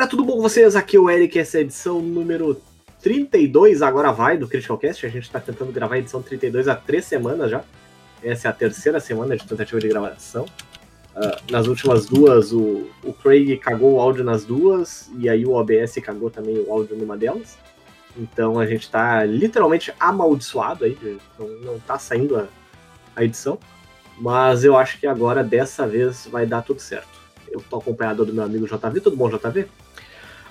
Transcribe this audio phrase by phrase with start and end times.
[0.00, 0.76] Galera, tudo bom com vocês?
[0.76, 2.58] Aqui é o Eric, essa é a edição número
[3.02, 5.04] 32, agora vai, do Critical Cast.
[5.04, 7.62] A gente está tentando gravar a edição 32 há três semanas já.
[8.22, 10.46] Essa é a terceira semana de tentativa de gravação.
[11.14, 15.52] Ah, nas últimas duas, o, o Craig cagou o áudio nas duas, e aí o
[15.52, 17.58] OBS cagou também o áudio numa delas.
[18.16, 20.96] Então a gente está literalmente amaldiçoado aí,
[21.38, 22.46] não, não tá saindo a,
[23.14, 23.58] a edição.
[24.18, 27.20] Mas eu acho que agora, dessa vez, vai dar tudo certo.
[27.50, 29.00] Eu tô acompanhado do meu amigo JV.
[29.00, 29.66] Tudo bom, JV?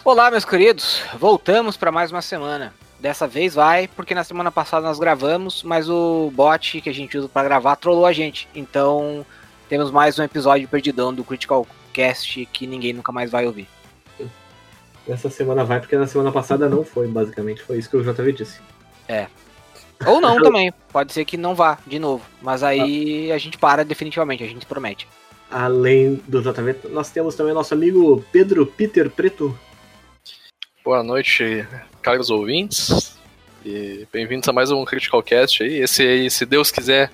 [0.03, 1.02] Olá, meus queridos.
[1.20, 2.73] Voltamos para mais uma semana.
[3.00, 7.17] Dessa vez vai, porque na semana passada nós gravamos, mas o bot que a gente
[7.17, 8.47] usa para gravar trollou a gente.
[8.55, 9.25] Então,
[9.67, 13.67] temos mais um episódio perdidão do Critical Cast que ninguém nunca mais vai ouvir.
[15.08, 17.61] Essa semana vai, porque na semana passada não foi, basicamente.
[17.61, 18.59] Foi isso que o JV disse.
[20.05, 20.73] Ou não também.
[20.94, 22.23] Pode ser que não vá de novo.
[22.42, 25.08] Mas aí a gente para definitivamente, a gente promete.
[25.52, 29.58] Além do JV, nós temos também nosso amigo Pedro Peter Preto.
[30.83, 31.67] Boa noite,
[32.02, 33.17] caros ouvintes.
[33.66, 35.75] E bem-vindos a mais um Critical Cast aí.
[35.81, 37.11] Esse aí, se Deus quiser,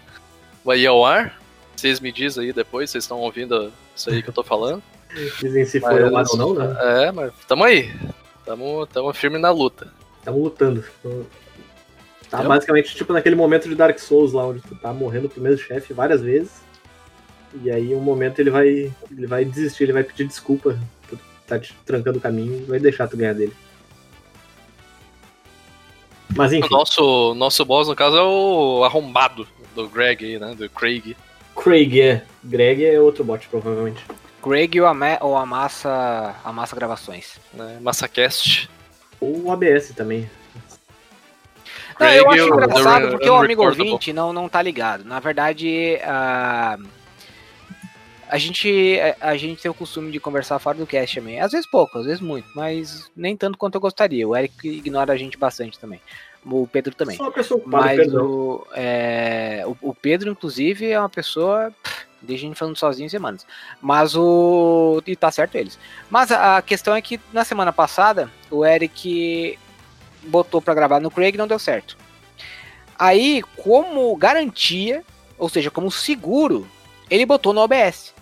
[0.63, 1.41] vai ir ao ar.
[1.75, 4.83] Vocês me dizem aí depois, vocês estão ouvindo isso aí que eu tô falando.
[5.41, 6.77] Dizem se foi ao ar ou não, né?
[6.79, 7.91] É, mas tamo aí.
[8.45, 9.91] Tamo, tamo firme na luta.
[10.19, 10.85] Estamos lutando.
[12.29, 12.47] Tá Eu?
[12.47, 15.91] basicamente tipo naquele momento de Dark Souls lá, onde tu tá morrendo pro mesmo chefe
[15.91, 16.51] várias vezes.
[17.63, 18.93] E aí um momento ele vai.
[19.09, 20.77] ele vai desistir, ele vai pedir desculpa
[21.47, 23.53] tá te trancando o caminho e vai deixar tu ganhar dele.
[26.35, 30.53] Mas O enfim, nosso, nosso boss, no caso, é o arrombado do Greg aí, né?
[30.55, 31.15] Do Craig.
[31.55, 32.23] Craig é.
[32.43, 34.03] Greg é outro bot, provavelmente.
[34.43, 37.39] Greg ou, Ama ou Amassa, Amassa Gravações.
[37.53, 37.77] Né?
[37.81, 38.69] Massacast.
[39.19, 40.29] Ou o ABS também.
[41.99, 45.05] Não, eu acho o- engraçado porque o amigo ouvinte não, não tá ligado.
[45.05, 46.77] Na verdade, a,
[48.29, 51.39] a, gente, a, a gente tem o costume de conversar fora do cast também.
[51.39, 54.27] Às vezes pouco, às vezes muito, mas nem tanto quanto eu gostaria.
[54.27, 56.01] O Eric ignora a gente bastante também.
[56.45, 57.17] O Pedro também.
[57.17, 58.25] Sou uma pessoa Mas perdão.
[58.25, 61.73] o, é, o, o Pedro, inclusive, é uma pessoa.
[61.81, 63.45] pff, Deixa a gente falando sozinho semanas.
[63.81, 65.01] Mas o.
[65.05, 65.77] E tá certo eles.
[66.09, 69.57] Mas a, a questão é que na semana passada, o Eric
[70.23, 71.97] botou pra gravar no Craig e não deu certo.
[72.97, 75.03] Aí, como garantia,
[75.37, 76.67] ou seja, como seguro,
[77.09, 78.14] ele botou no OBS.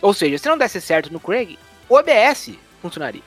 [0.00, 2.50] Ou seja, se não desse certo no Craig, o OBS
[2.80, 3.22] funcionaria.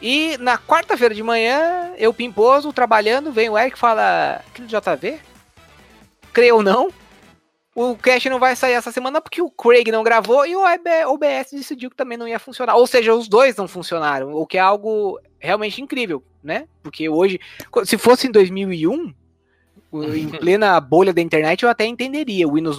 [0.00, 5.18] E na quarta-feira de manhã, eu pimposo, trabalhando, vem o Eric e fala, aquilo JV?
[6.32, 6.90] Creio ou não,
[7.74, 11.06] o cast não vai sair essa semana porque o Craig não gravou e o OB-
[11.06, 12.76] OBS decidiu que também não ia funcionar.
[12.76, 16.66] Ou seja, os dois não funcionaram, o que é algo realmente incrível, né?
[16.82, 17.40] Porque hoje,
[17.84, 19.14] se fosse em 2001,
[19.90, 22.46] o- em plena bolha da internet, eu até entenderia.
[22.46, 22.78] O Windows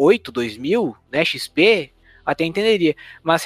[0.00, 1.92] 98, 2000, né, XP,
[2.24, 2.94] até entenderia.
[3.22, 3.42] Mas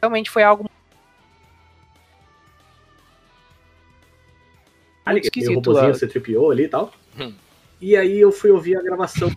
[0.00, 0.70] realmente foi algo
[5.04, 5.94] Ali, muito tem o esquisito robozinho lá.
[5.94, 6.92] C-3PO ali e tal.
[7.18, 7.34] Hum.
[7.80, 9.30] E aí eu fui ouvir a gravação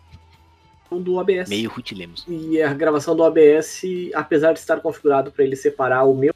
[0.92, 1.50] do OBS.
[1.50, 2.26] meio Ruth Lemos.
[2.28, 3.82] E a gravação do OBS,
[4.14, 6.34] apesar de estar configurado para ele separar o meu,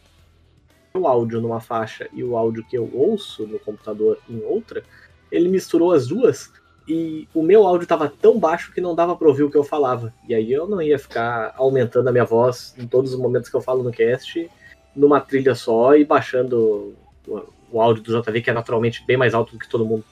[0.96, 4.84] meu áudio numa faixa e o áudio que eu ouço no computador em outra,
[5.32, 6.52] ele misturou as duas
[6.88, 9.64] e o meu áudio estava tão baixo que não dava para ouvir o que eu
[9.64, 10.14] falava.
[10.28, 13.56] E aí eu não ia ficar aumentando a minha voz em todos os momentos que
[13.56, 14.50] eu falo no cast
[14.96, 16.96] numa trilha só e baixando
[17.28, 20.04] o, o áudio do JV, que é naturalmente bem mais alto do que todo mundo,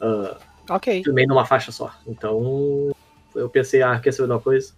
[0.00, 0.36] ah,
[0.68, 1.02] Ok.
[1.02, 1.94] também numa faixa só.
[2.06, 2.90] Então
[3.34, 4.72] eu pensei, ah, quer saber de uma coisa?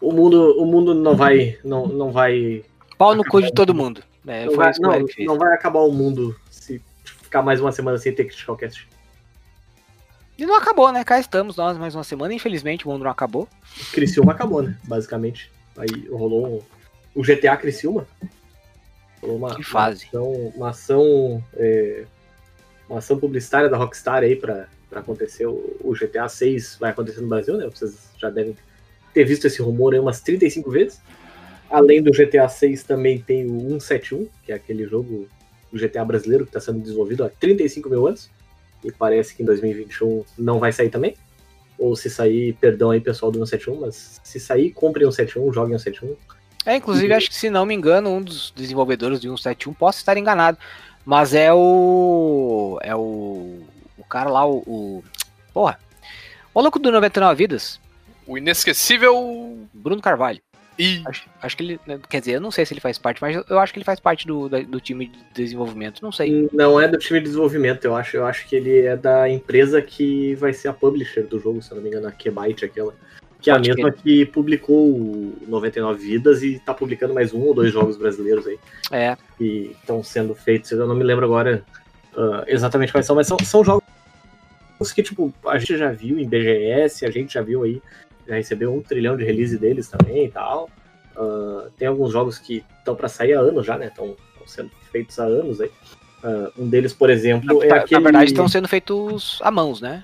[0.00, 2.64] O mundo, o mundo não vai, não, não vai,
[2.96, 4.02] Pau no cu de todo mundo.
[4.26, 8.14] É, não, vai, não, não vai acabar o mundo se ficar mais uma semana sem
[8.14, 8.88] ter Critical Cast.
[10.36, 11.04] E não acabou, né?
[11.04, 12.34] Cá estamos nós mais uma semana.
[12.34, 13.48] Infelizmente o mundo não acabou.
[13.92, 14.76] Criciúma acabou, né?
[14.84, 15.50] Basicamente.
[15.76, 16.62] Aí rolou um,
[17.14, 18.06] o GTA Criciúma.
[19.22, 20.08] Rolou uma, Que fase.
[20.12, 22.04] Uma ação, uma ação, é,
[22.88, 25.46] uma ação publicitária da Rockstar aí pra, pra acontecer.
[25.46, 27.68] O, o GTA 6 vai acontecer no Brasil, né?
[27.72, 28.56] Vocês já devem
[29.12, 31.00] ter visto esse rumor aí umas 35 vezes.
[31.70, 35.28] Além do GTA 6 também tem o 171, que é aquele jogo
[35.72, 38.28] do GTA brasileiro que está sendo desenvolvido há 35 mil anos.
[38.84, 41.16] E parece que em 2021 não vai sair também.
[41.78, 45.74] Ou se sair, perdão aí pessoal do 171, mas se sair, comprem o 171, joguem
[45.74, 46.16] o 171.
[46.66, 50.16] É, inclusive, acho que se não me engano, um dos desenvolvedores de 171, posso estar
[50.16, 50.56] enganado,
[51.04, 52.78] mas é o.
[52.82, 53.60] É o.
[53.98, 54.62] O cara lá, o.
[54.66, 55.04] o
[55.52, 55.78] porra.
[56.54, 57.80] O louco do 99 Vidas,
[58.26, 59.58] O inesquecível.
[59.72, 60.40] Bruno Carvalho.
[60.78, 61.02] E.
[61.06, 61.80] Acho, acho que ele.
[61.86, 63.84] né, Quer dizer, eu não sei se ele faz parte, mas eu- acho que ele
[63.84, 66.02] faz parte do, do time de desenvolvimento.
[66.02, 66.48] Não sei.
[66.52, 68.16] Não é do time de desenvolvimento, eu acho.
[68.16, 71.70] Eu acho que ele é da empresa que vai ser a publisher do jogo, se
[71.70, 72.94] eu não me engano, a Kbyte, aquela.
[73.40, 77.52] Que é a mesma que publicou o 99 Vidas e tá publicando mais um ou
[77.54, 78.58] dois jogos brasileiros aí.
[78.90, 79.16] É.
[79.36, 80.70] que estão sendo feitos.
[80.70, 81.62] Eu não me lembro agora
[82.16, 83.84] ah, exatamente quais são, mas são, são jogos
[84.94, 87.80] que, tipo, a gente já viu em BGS, a gente já viu aí,
[88.26, 90.70] já recebeu um trilhão de release deles também e tal.
[91.16, 93.86] Ah, tem alguns jogos que estão para sair há anos já, né?
[93.86, 94.16] Estão
[94.46, 95.70] sendo feitos há anos aí.
[96.22, 98.00] Ah, um deles, por exemplo, é na, aquele.
[98.00, 100.02] na verdade, estão sendo feitos a mãos, né?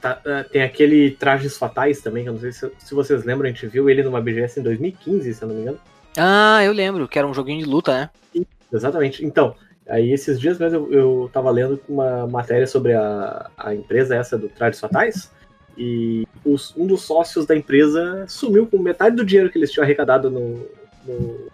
[0.00, 3.48] tá- ah, tem aquele Trajes Fatais também, que eu não sei se, se vocês lembram,
[3.48, 5.78] a gente viu ele numa BGS em 2015, se eu não me engano.
[6.16, 8.44] Ah, eu lembro, que era um joguinho de luta, né?
[8.72, 9.24] Exatamente.
[9.24, 9.54] Então,
[9.88, 14.38] aí esses dias mesmo eu, eu tava lendo uma matéria sobre a, a empresa essa
[14.38, 15.32] do Trajes Fatais,
[15.76, 19.84] e os- um dos sócios da empresa sumiu com metade do dinheiro que eles tinham
[19.84, 20.66] arrecadado no,
[21.04, 21.48] no,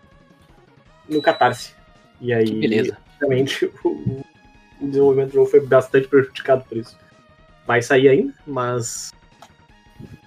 [1.08, 1.74] no Catarse.
[2.20, 2.96] E aí, beleza.
[3.20, 4.22] realmente, o,
[4.80, 6.96] o desenvolvimento do jogo foi bastante prejudicado por isso.
[7.66, 9.12] Vai sair ainda, mas.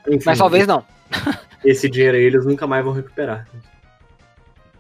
[0.08, 0.86] Enfim, Mas talvez não.
[1.64, 3.48] esse dinheiro aí eles nunca mais vão recuperar.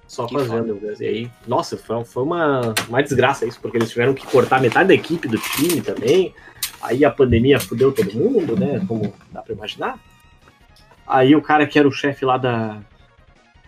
[0.07, 0.79] Só Que fazendo.
[1.00, 4.88] E aí, nossa, foi, foi uma, uma desgraça isso, porque eles tiveram que cortar metade
[4.89, 6.33] da equipe do time também.
[6.85, 8.83] Aí a pandemia fudeu todo mundo, né?
[8.87, 9.99] Como dá pra imaginar.
[11.07, 12.81] Aí o cara que era o chefe lá da,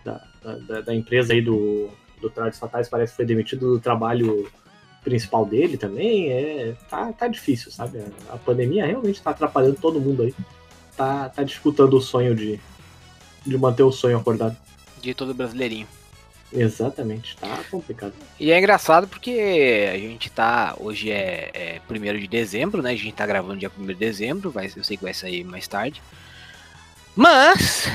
[0.04, 4.48] da, da, da empresa aí do, do Trajes Fatais parece que foi demitido do trabalho
[5.02, 6.30] principal dele também.
[6.30, 8.02] É, tá, tá difícil, sabe?
[8.28, 10.34] A, pandemia realmente tá atrapalhando todo mundo aí.
[10.96, 12.60] Tá, tá dificultando o sonho de,
[13.46, 14.56] de manter o sonho acordado.
[15.00, 15.86] De todo brasileirinho.
[16.52, 18.14] Exatamente, tá complicado.
[18.40, 20.74] E é engraçado porque a gente tá.
[20.78, 22.92] Hoje é, é 1 de dezembro, né?
[22.92, 25.68] A gente tá gravando dia 1 de dezembro, vai, eu sei que vai sair mais
[25.68, 26.02] tarde.
[27.14, 27.90] Mas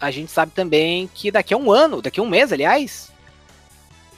[0.00, 3.12] a gente sabe também que daqui a um ano, daqui a um mês, aliás,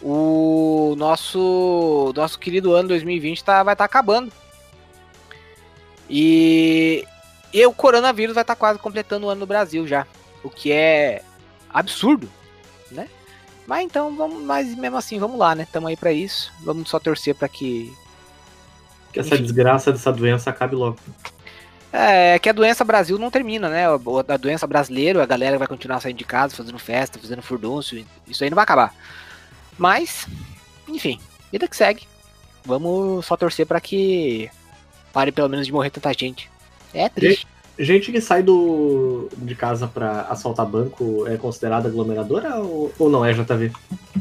[0.01, 4.33] o nosso nosso querido ano 2020 tá, vai estar acabando.
[6.09, 7.05] E,
[7.53, 10.07] e o coronavírus vai estar quase completando o ano no Brasil já.
[10.45, 11.23] O que é
[11.73, 12.31] absurdo,
[12.91, 13.09] né?
[13.67, 15.67] Mas então, vamos, mas mesmo assim, vamos lá, né?
[15.71, 16.53] Tamo aí pra isso.
[16.61, 17.93] Vamos só torcer pra que.
[19.13, 19.45] Que essa Enfim.
[19.45, 20.99] desgraça dessa doença acabe logo.
[21.93, 23.85] É, que a doença Brasil não termina, né?
[23.87, 28.05] A doença brasileira, a galera vai continuar saindo de casa, fazendo festa, fazendo furdúncio.
[28.27, 28.95] Isso aí não vai acabar.
[29.77, 30.27] Mas,
[30.89, 31.21] enfim,
[31.51, 32.07] vida que segue.
[32.65, 34.51] Vamos só torcer pra que
[35.13, 36.51] pare pelo menos de morrer tanta gente.
[36.95, 37.47] É triste.
[37.79, 43.25] Gente que sai do, de casa pra assaltar banco é considerada aglomeradora ou, ou não
[43.25, 43.73] é JV?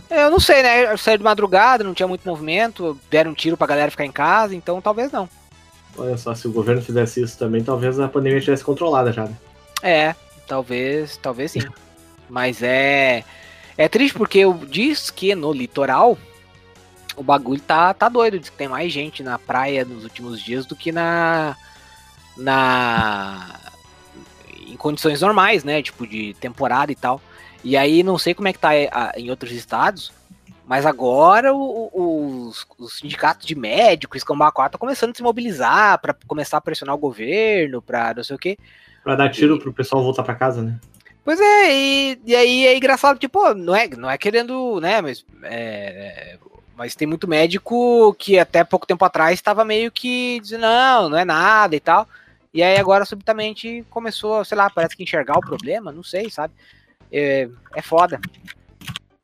[0.10, 0.92] Eu não sei, né?
[0.92, 4.12] Eu saí de madrugada, não tinha muito movimento, deram um tiro pra galera ficar em
[4.12, 5.28] casa, então talvez não.
[5.98, 9.26] Olha só, se o governo fizesse isso também, talvez a pandemia estivesse controlada já.
[9.26, 9.36] né?
[9.84, 10.16] É,
[10.48, 11.62] talvez, talvez sim.
[12.30, 13.24] Mas é
[13.78, 16.18] é triste porque eu diz que no litoral
[17.16, 20.66] o bagulho tá tá doido, diz que tem mais gente na praia nos últimos dias
[20.66, 21.58] do que na
[22.38, 23.60] na
[24.68, 27.22] em condições normais, né, tipo de temporada e tal.
[27.64, 30.12] E aí não sei como é que tá a- em outros estados,
[30.66, 36.16] mas agora os, os sindicatos de médicos, Escambau 4, estão começando a se mobilizar para
[36.28, 38.58] começar a pressionar o governo, para não sei o quê.
[39.04, 40.80] Pra dar tiro pro pessoal voltar pra casa, né?
[41.24, 45.24] Pois é, e, e aí é engraçado, tipo, não é, não é querendo, né, mas,
[45.44, 46.38] é,
[46.82, 51.18] mas tem muito médico que até pouco tempo atrás estava meio que dizendo, não, não
[51.20, 52.08] é nada e tal,
[52.52, 56.56] e aí agora subitamente começou, sei lá, parece que enxergar o problema, não sei, sabe,
[57.12, 58.20] é, é foda.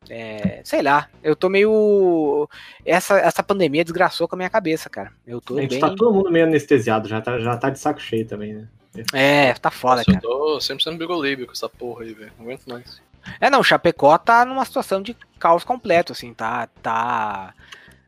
[0.08, 2.48] É, sei lá, eu tô meio.
[2.86, 5.12] Essa, essa pandemia desgraçou com a minha cabeça, cara.
[5.26, 5.80] Eu tô A gente bem.
[5.80, 8.68] tá todo mundo meio anestesiado, já tá, já tá de saco cheio também, né?
[9.12, 10.22] É, tá foda, Nossa, eu cara.
[10.22, 12.32] tô sempre sendo bigolíbio com essa porra aí, velho.
[12.38, 13.02] Não aguento mais.
[13.40, 17.54] É, não, Chapecó tá numa situação de caos completo, assim, tá, tá,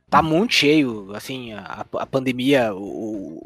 [0.09, 3.38] tá muito cheio, assim, a, a pandemia, o,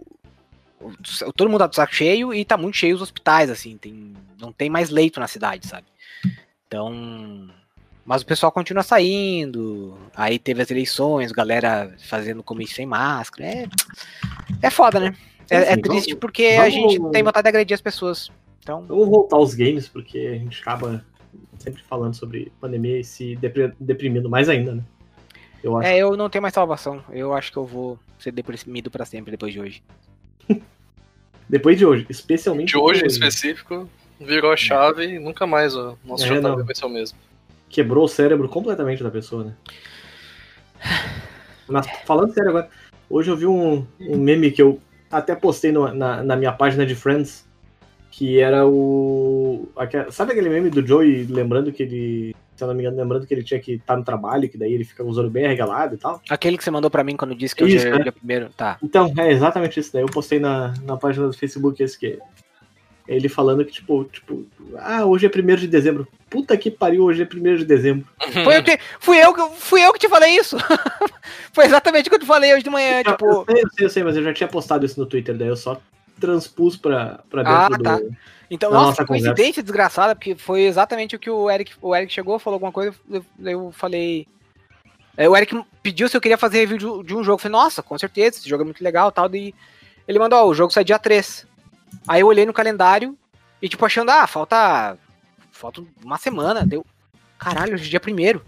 [0.81, 0.93] o-
[1.37, 4.53] todo mundo tá de saco cheio e tá muito cheio os hospitais, assim, tem, não
[4.53, 5.87] tem mais leito na cidade, sabe?
[6.67, 7.49] Então.
[8.07, 9.97] Mas o pessoal continua saindo.
[10.15, 13.49] Aí teve as eleições, galera fazendo comício sem máscara.
[13.49, 13.67] É,
[14.61, 15.17] é foda, né?
[15.49, 18.31] É, é triste vamos- porque a gente tem vontade de agredir as pessoas.
[18.61, 21.03] Então, Vamos voltar aos games, porque a gente acaba
[21.59, 23.39] sempre falando sobre pandemia e se
[23.81, 24.83] deprimindo mais ainda, né?
[25.63, 25.89] Eu acho.
[25.89, 27.03] é, eu não tenho mais salvação.
[27.11, 29.83] Eu acho que eu vou ser deprimido pra sempre depois de hoje.
[31.49, 32.69] Depois de hoje, especialmente.
[32.69, 33.89] De hoje em específico,
[34.19, 36.65] virou a chave e nunca mais o nosso É, JV não.
[36.65, 37.19] vai ser o mesmo.
[37.69, 39.55] Quebrou o cérebro completamente da pessoa, né?
[41.69, 42.69] Mas falando sério agora,
[43.09, 46.85] hoje eu vi um, um meme que eu até postei no- na, na minha página
[46.85, 47.47] de Friends,
[48.17, 49.69] que era o.
[49.77, 52.37] aque- Sabe aquele meme do Joey lembrando que ele.
[52.57, 54.73] Se eu não me engano, lembrando que ele tinha que estar no trabalho, que daí
[54.73, 56.23] ele fica usando bem arregalado e tal.
[56.31, 58.03] Aquele que você mandou pra mim quando disse que Isso, é o é.
[58.05, 58.49] dia primeiro.
[58.57, 58.79] Tá.
[58.81, 59.93] Então, é exatamente isso.
[59.93, 62.17] Daí eu postei na, na página do Facebook esse que
[63.09, 64.47] ele falando que, tipo, tipo,
[64.79, 66.07] ah, hoje é 1 de dezembro.
[66.31, 68.07] Puta que pariu, hoje é 1 de dezembro.
[68.45, 70.57] Foi eu que, fui, eu, que- fui eu que te falei isso.
[71.53, 73.01] Foi exatamente o que eu te falei hoje de manhã.
[73.01, 75.07] Eu- tipo, eu, sei, eu sei, eu sei, mas eu já tinha postado isso no
[75.07, 75.81] Twitter, daí eu só
[76.21, 77.97] transpus pra, pra Ah, dentro tá.
[77.99, 78.17] do.
[78.51, 82.13] Então, nossa, nossa que coincidência desgraçada, porque foi exatamente o que o Eric, o Eric
[82.13, 84.27] chegou, falou alguma coisa, eu, eu falei.
[85.17, 87.35] é, O Eric pediu se eu queria fazer review de, de um jogo.
[87.37, 89.29] Eu falei, nossa, com certeza, esse jogo é muito legal tal.
[89.29, 89.55] Daí
[90.07, 91.47] ele mandou, ó, o jogo sai dia 3.
[92.07, 93.17] Aí eu olhei no calendário
[93.63, 94.99] e, tipo, achando, ah, falta.
[95.51, 96.67] Falta uma semana.
[96.67, 96.85] Deu.
[97.39, 98.45] Caralho, hoje é dia primeiro.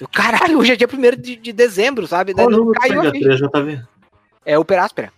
[0.00, 2.32] Eu, caralho, hoje é dia primeiro de, de dezembro, sabe?
[2.32, 3.48] Daí Qual não caiu dia ficha.
[3.50, 3.82] 3, JV?
[4.44, 5.12] É o Peráspera.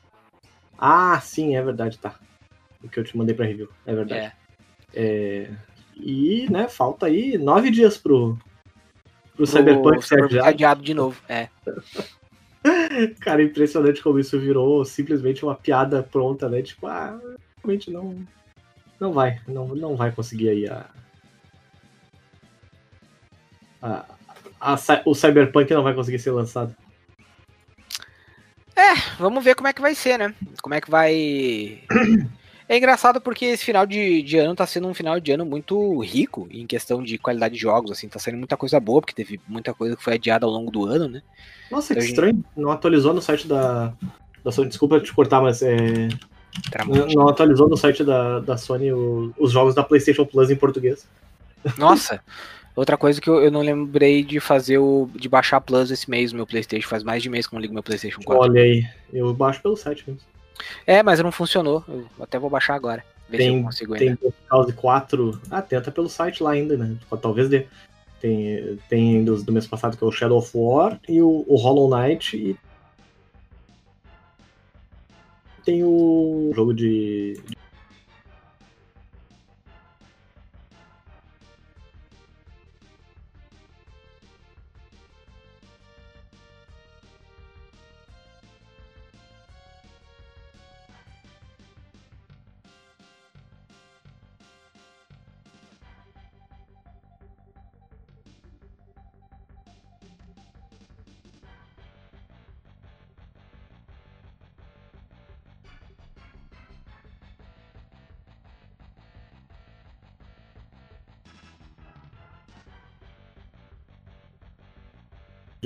[0.81, 2.19] Ah, sim, é verdade, tá.
[2.83, 4.21] O que eu te mandei pra review, é verdade.
[4.23, 4.33] É.
[4.95, 5.51] É,
[5.95, 8.39] E, né, falta aí nove dias pro,
[9.37, 10.83] pro Cyberpunk ser adiado.
[10.83, 11.21] de novo.
[11.29, 11.49] É.
[13.21, 16.63] Cara, impressionante como isso virou simplesmente uma piada pronta, né?
[16.63, 17.21] Tipo, ah,
[17.59, 18.17] realmente não.
[18.99, 20.87] Não vai, não, não vai conseguir aí a.
[23.81, 24.05] a,
[24.61, 26.75] a o Cyberpunk não vai conseguir ser lançado.
[29.19, 30.35] Vamos ver como é que vai ser, né?
[30.63, 31.81] Como é que vai.
[32.69, 35.99] É engraçado porque esse final de, de ano tá sendo um final de ano muito
[36.01, 39.41] rico em questão de qualidade de jogos, assim, tá saindo muita coisa boa, porque teve
[39.49, 41.21] muita coisa que foi adiada ao longo do ano, né?
[41.71, 42.45] Nossa, que Eu- estranho.
[42.57, 43.93] Não atualizou no site da.
[44.45, 44.69] da Sony.
[44.69, 45.77] Desculpa te cortar, mas é,
[46.87, 50.57] não, não atualizou no site da, da Sony o- os jogos da PlayStation Plus em
[50.57, 51.07] português.
[51.77, 52.23] Nossa,
[52.81, 55.09] outra coisa que eu, eu não lembrei de fazer o.
[55.15, 56.89] de baixar a Plus esse mês no meu Playstation.
[56.89, 58.43] Faz mais de mês que eu não ligo meu Playstation 4.
[58.43, 60.23] Olha aí, eu baixo pelo site mesmo.
[60.87, 61.85] É, mas não funcionou.
[61.89, 63.05] Eu até vou baixar agora.
[63.29, 64.17] Ver se Tem- eu consigo ainda.
[64.17, 65.41] Tem Cause 4.
[65.51, 66.97] Ah, tenta pelo site lá ainda, né?
[67.21, 67.67] Talvez dê.
[68.21, 71.57] Tem, tem dos do mês passado que é o Shadow of War e o, o
[71.57, 72.57] Hollow Knight e.
[75.65, 77.41] Tem o jogo de.
[77.47, 77.60] de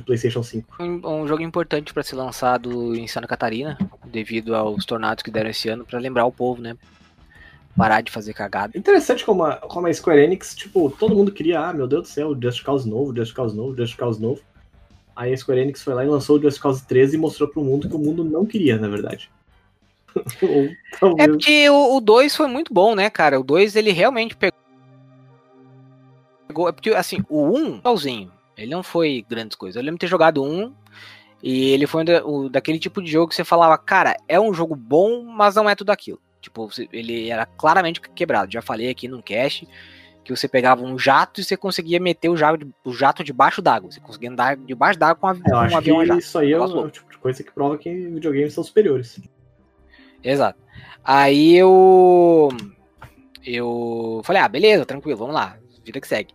[0.05, 0.83] PlayStation 5.
[0.83, 5.51] Um, um jogo importante para ser lançado em Santa Catarina, devido aos tornados que deram
[5.51, 6.77] esse ano, para lembrar o povo, né?
[7.77, 8.79] Parar de fazer cagada.
[8.79, 12.09] Interessante como a, como a Square Enix, tipo, todo mundo queria, ah, meu Deus do
[12.09, 14.41] céu, Just Cause novo, Just Cause novo, Just Cause novo.
[15.17, 17.63] Aí a Square Enix foi lá e lançou o Just Cause 13 e mostrou pro
[17.63, 19.31] mundo que o mundo não queria, na verdade.
[21.19, 23.39] É porque o 2 foi muito bom, né, cara?
[23.39, 24.55] O 2 ele realmente pegou.
[26.69, 29.77] É porque, assim, o 1, um, sozinho, ele não foi grandes coisas.
[29.77, 30.73] Eu lembro de ter jogado um
[31.43, 32.05] e ele foi
[32.51, 35.75] daquele tipo de jogo que você falava, cara, é um jogo bom, mas não é
[35.75, 36.21] tudo aquilo.
[36.41, 38.53] Tipo, ele era claramente quebrado.
[38.53, 39.67] Já falei aqui num cast
[40.23, 43.91] que você pegava um jato e você conseguia meter o jato, o jato debaixo d'água.
[43.91, 46.21] Você conseguia andar debaixo d'água com, a- um avião a que jato.
[46.21, 49.21] isso aí é o, tipo de coisa que prova que videogames são superiores.
[50.23, 50.59] Exato.
[51.03, 52.49] Aí eu.
[53.45, 56.33] Eu falei, ah, beleza, tranquilo, vamos lá, vida que segue.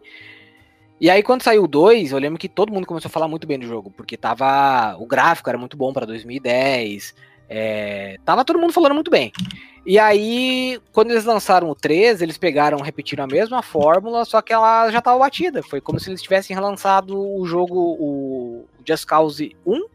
[1.00, 3.48] E aí, quando saiu o 2, eu lembro que todo mundo começou a falar muito
[3.48, 4.98] bem do jogo, porque tava.
[5.00, 7.16] O gráfico era muito bom pra 2010.
[7.50, 9.32] É, tava todo mundo falando muito bem.
[9.86, 14.54] E aí, quando eles lançaram o 3, eles pegaram, repetiram a mesma fórmula, só que
[14.54, 15.64] ela já tava batida.
[15.64, 19.86] Foi como se eles tivessem relançado o jogo, o Just Cause 1,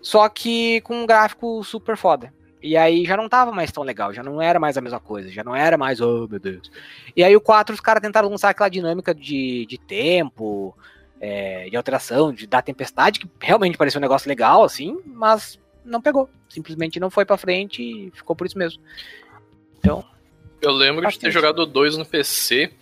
[0.00, 2.32] só que com um gráfico super foda.
[2.62, 5.30] E aí já não tava mais tão legal, já não era mais a mesma coisa,
[5.30, 6.70] já não era mais, oh meu Deus.
[7.16, 10.76] E aí o 4 os caras tentaram lançar aquela dinâmica de, de tempo,
[11.20, 16.00] é, de alteração, de dar tempestade, que realmente parecia um negócio legal, assim, mas não
[16.00, 16.28] pegou.
[16.48, 18.80] Simplesmente não foi pra frente e ficou por isso mesmo.
[19.78, 20.04] Então.
[20.60, 21.20] Eu lembro Bastante.
[21.20, 22.72] de ter jogado dois no PC,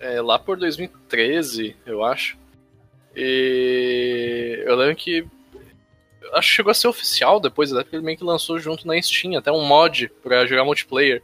[0.00, 2.36] é, lá por 2013, eu acho.
[3.14, 5.24] E eu lembro que.
[6.32, 9.00] Acho que chegou a ser oficial depois, até porque ele meio que lançou junto na
[9.00, 11.22] Steam, até um mod pra jogar multiplayer.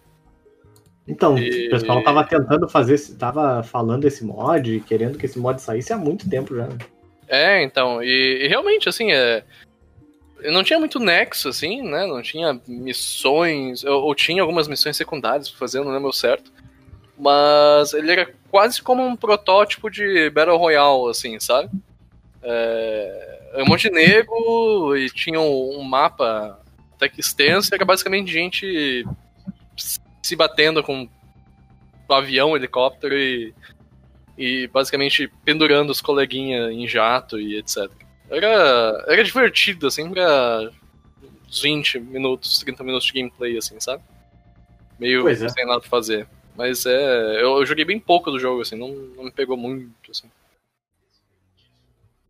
[1.06, 5.38] Então, E- o pessoal tava tentando fazer, esse- tava falando desse mod, querendo que esse
[5.38, 6.66] mod saísse há muito tempo já.
[6.66, 6.76] né?
[7.26, 9.42] É, então, e, e realmente, assim, é.
[10.44, 12.06] Não tinha muito nexo, assim, né?
[12.06, 16.52] Não tinha missões, ou, ou tinha algumas missões secundárias pra fazer, não lembro certo.
[17.18, 21.68] Mas ele era quase como um protótipo de Battle Royale, assim, sabe?
[22.42, 26.60] É, um monte de nego e tinha um, um mapa
[26.94, 29.04] até que extenso, e era basicamente gente
[30.22, 33.54] se batendo com um avião, helicóptero e
[34.38, 37.90] e basicamente pendurando os coleguinhas em jato e etc.
[38.30, 40.70] Era, era divertido, assim, pra
[41.48, 44.02] uns 20 minutos, 30 minutos de gameplay, assim, sabe?
[44.98, 45.48] Meio Pois é.
[45.48, 46.28] sem nada pra fazer.
[46.56, 47.42] Mas é.
[47.42, 50.30] Eu, eu joguei bem pouco do jogo, assim, não, não me pegou muito, assim.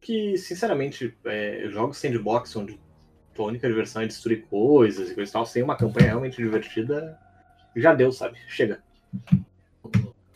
[0.09, 2.81] Que, sinceramente, é, jogos sandbox onde
[3.35, 7.19] tua única diversão é destruir coisas e coisa e tal, sem uma campanha realmente divertida,
[7.77, 8.39] já deu, sabe?
[8.49, 8.83] Chega.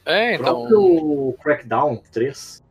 [0.05, 0.67] É, O então.
[0.69, 2.63] próprio Crackdown 3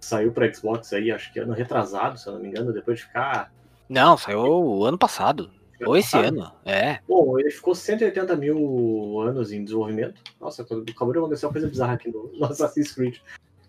[0.00, 3.04] saiu pra Xbox aí, acho que ano retrasado, se eu não me engano, depois de
[3.04, 3.54] ficar.
[3.88, 5.52] Não, saiu o ano passado.
[5.86, 6.40] Ou esse passado.
[6.40, 6.52] ano.
[6.64, 6.98] É.
[7.06, 10.20] Bom, ele ficou 180 mil anos em desenvolvimento.
[10.40, 13.18] Nossa, acabou de acontecer uma coisa bizarra aqui no, no Assassin's Creed.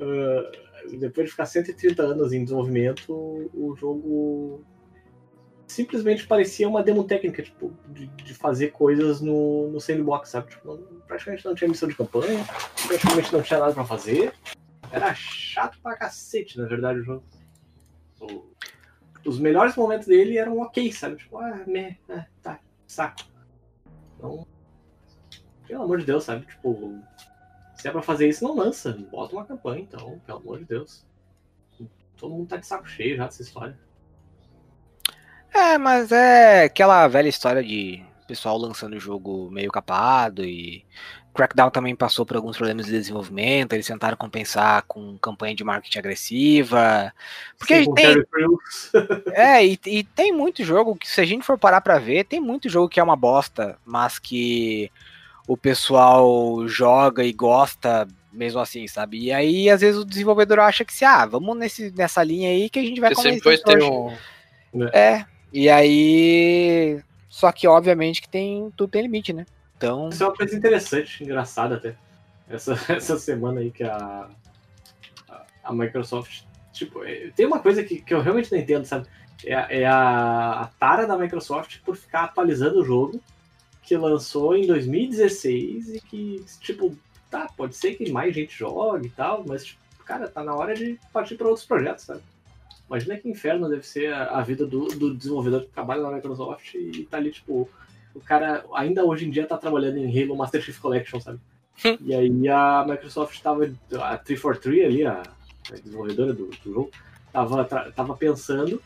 [0.01, 0.51] Ah,
[0.97, 3.11] depois de ficar 130 anos em desenvolvimento,
[3.53, 4.63] o jogo
[5.67, 10.49] simplesmente parecia uma demo técnica, tipo, de, de fazer coisas no, no sandbox, sabe?
[10.51, 12.45] Tipo, não- praticamente não tinha missão de campanha,
[12.87, 14.33] praticamente não tinha nada pra fazer.
[14.91, 17.23] Era chato pra cacete, na verdade, o jogo.
[19.25, 21.15] Os melhores momentos dele eram ok, sabe?
[21.17, 23.23] Tipo, ah, meh, ah, tá, saco.
[24.17, 24.45] Então,
[25.67, 26.45] pelo amor de Deus, sabe?
[26.45, 27.01] Tipo,
[27.85, 28.97] se é pra fazer isso, não lança.
[29.11, 31.05] Bota uma campanha, então, pelo amor de Deus.
[32.17, 33.77] Todo mundo tá de saco cheio já dessa história.
[35.53, 40.83] É, mas é aquela velha história de pessoal lançando o jogo meio capado e
[41.35, 45.99] Crackdown também passou por alguns problemas de desenvolvimento, eles tentaram compensar com campanha de marketing
[45.99, 47.13] agressiva.
[47.59, 48.15] Porque Sim, tem,
[49.31, 52.39] é, e, e tem muito jogo que, se a gente for parar pra ver, tem
[52.39, 54.91] muito jogo que é uma bosta, mas que
[55.47, 59.17] o pessoal joga e gosta mesmo assim, sabe?
[59.17, 62.69] E aí, às vezes, o desenvolvedor acha que se, ah, vamos nesse, nessa linha aí
[62.69, 64.11] que a gente vai Você sempre vai ter um.
[64.93, 67.01] É, e aí.
[67.29, 68.71] Só que, obviamente, que tem.
[68.75, 69.45] Tudo tem limite, né?
[69.77, 70.09] Então.
[70.09, 71.95] Isso é uma coisa interessante, engraçada até.
[72.49, 74.29] Essa, essa semana aí que a,
[75.63, 76.43] a, Microsoft.
[76.73, 79.07] Tipo, é, tem uma coisa que, que eu realmente não entendo, sabe?
[79.45, 83.21] É, a- é a, a tara da Microsoft por ficar atualizando o jogo
[83.85, 86.97] que lançou em 2016 e que, tipo,
[87.29, 90.73] tá, pode ser que mais gente jogue e tal, mas, tipo, cara, tá na hora
[90.73, 92.21] de partir para outros projetos, sabe?
[92.87, 96.73] Imagina que inferno deve ser a, a vida do, do desenvolvedor que trabalha na Microsoft
[96.75, 97.69] e tá ali, tipo,
[98.13, 101.39] o cara ainda hoje em dia tá trabalhando em Halo Master Chief Collection, sabe?
[102.01, 105.21] e aí a Microsoft tava, a 343 ali, a,
[105.71, 106.91] a desenvolvedora do, do jogo,
[107.31, 108.81] tava, tava pensando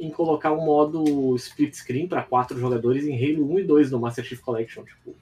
[0.00, 4.00] em colocar um modo split screen para quatro jogadores em Halo 1 e 2 no
[4.00, 5.14] Master Chief Collection, tipo,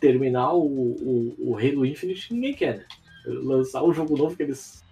[0.00, 2.84] terminar o, o, o Halo Infinite ninguém quer, né?
[3.26, 4.82] Lançar o jogo novo que eles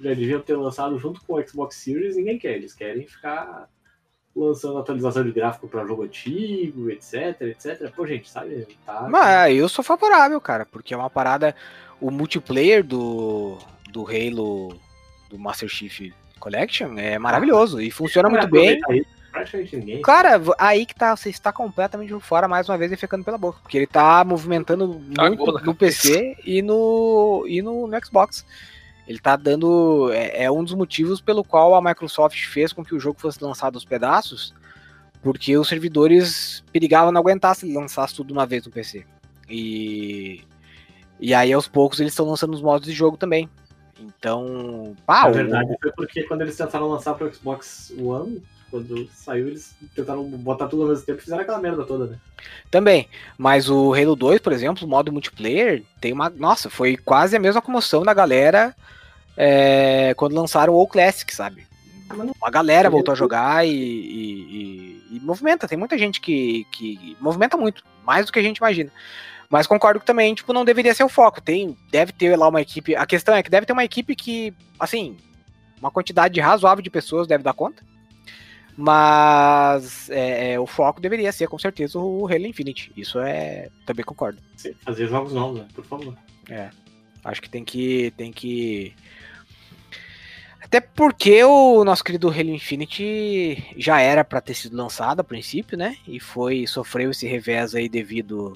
[0.00, 3.68] já deviam ter lançado junto com o Xbox Series, ninguém quer, eles querem ficar
[4.34, 7.90] lançando atualização de gráfico para jogo antigo, etc, etc.
[7.94, 8.66] Pô, gente, sabe?
[8.84, 11.54] Tá, Mas eu sou favorável, cara, porque é uma parada.
[11.98, 13.56] O multiplayer do,
[13.90, 14.78] do Halo
[15.30, 18.80] do Master Chief Collection é maravilhoso e funciona muito bem.
[20.02, 23.58] Cara, aí que tá, você está completamente fora mais uma vez e ficando pela boca.
[23.62, 28.46] Porque ele tá movimentando muito no PC e no, e no, no Xbox.
[29.06, 30.10] Ele tá dando.
[30.12, 33.42] É, é um dos motivos pelo qual a Microsoft fez com que o jogo fosse
[33.42, 34.54] lançado aos pedaços.
[35.22, 39.04] Porque os servidores perigavam não aguentar se ele lançasse tudo de uma vez no PC.
[39.48, 40.42] E.
[41.18, 43.48] E aí aos poucos eles estão lançando os modos de jogo também.
[44.00, 44.94] Então.
[45.06, 49.46] Pá, Na o- verdade, foi porque quando eles tentaram lançar pro Xbox One, quando saiu,
[49.48, 52.18] eles tentaram botar tudo ao mesmo tempo e fizeram aquela merda toda, né?
[52.70, 53.08] Também.
[53.38, 56.28] Mas o Halo 2, por exemplo, o modo multiplayer, tem uma.
[56.28, 58.74] Nossa, foi quase a mesma comoção da galera
[59.36, 61.66] é, quando lançaram o Classic, sabe?
[62.40, 65.66] A galera voltou a jogar e, e, e- e movimenta.
[65.66, 68.90] Tem muita gente que, que movimenta muito, mais do que a gente imagina.
[69.48, 71.40] Mas concordo que também, tipo, não deveria ser o foco.
[71.40, 72.96] Tem, deve ter lá uma equipe.
[72.96, 75.16] A questão é que deve ter uma equipe que, assim,
[75.80, 77.82] uma quantidade razoável de pessoas deve dar conta.
[78.76, 82.92] Mas é, é, o foco deveria ser, com certeza, o Halo Infinite.
[82.96, 83.70] Isso é.
[83.86, 84.38] Também concordo.
[84.84, 85.68] Fazer jogos novos, né?
[85.74, 86.14] Por favor.
[87.24, 88.12] Acho que tem que.
[88.16, 88.94] Tem que.
[90.60, 95.78] Até porque o nosso querido Halo Infinite já era pra ter sido lançado a princípio,
[95.78, 95.96] né?
[96.06, 96.66] E foi.
[96.66, 98.52] sofreu esse revés aí devido.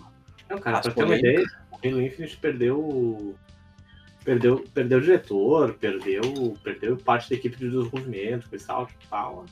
[0.51, 2.79] Não, cara, As pra ter uma ideia, o Halo Infinite perdeu.
[2.79, 3.35] o-
[4.23, 9.07] Perdeu, perdeu o diretor, perdeu, perdeu parte da equipe de desenvolvimento, coisa e tal, tipo,
[9.09, 9.47] tal.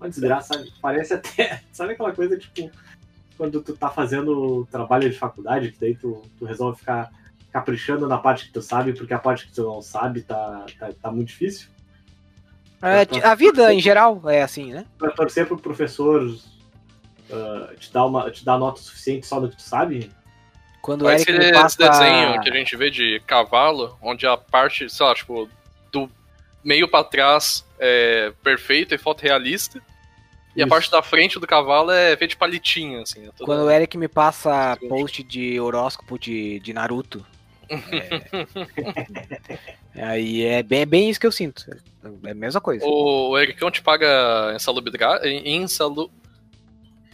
[0.00, 0.72] Uma desgraça, sabe?
[0.82, 1.62] Parece até.
[1.70, 2.72] Sabe aquela coisa, tipo,
[3.36, 7.12] quando tu tá fazendo trabalho de faculdade, que daí tu, tu resolve ficar
[7.52, 10.90] caprichando na parte que tu sabe, porque a parte que tu não sabe tá, tá,
[11.00, 11.68] tá muito difícil.
[12.82, 14.86] É, a vida em geral é assim, né?
[14.98, 16.34] Pra torcer pro professor
[17.30, 20.10] ah, te, dar uma, te dar nota suficiente só do que tu sabe,
[20.90, 21.88] Quando o Parece Eric aquele passa.
[21.88, 25.48] desenho que a gente vê de cavalo, onde a parte, sei lá, tipo,
[25.92, 26.10] do
[26.64, 29.80] meio pra trás é perfeito e foto realista.
[30.56, 33.24] E a parte da frente do cavalo é feita de palitinho, assim.
[33.24, 37.24] é Quando o Eric me passa post de horóscopo de, de Naruto.
[39.94, 41.64] É, aí é bem, é bem isso que eu sinto.
[42.24, 42.84] É a mesma coisa.
[42.84, 45.28] O Ericão te paga insalubridade.
[45.28, 46.10] Insalu...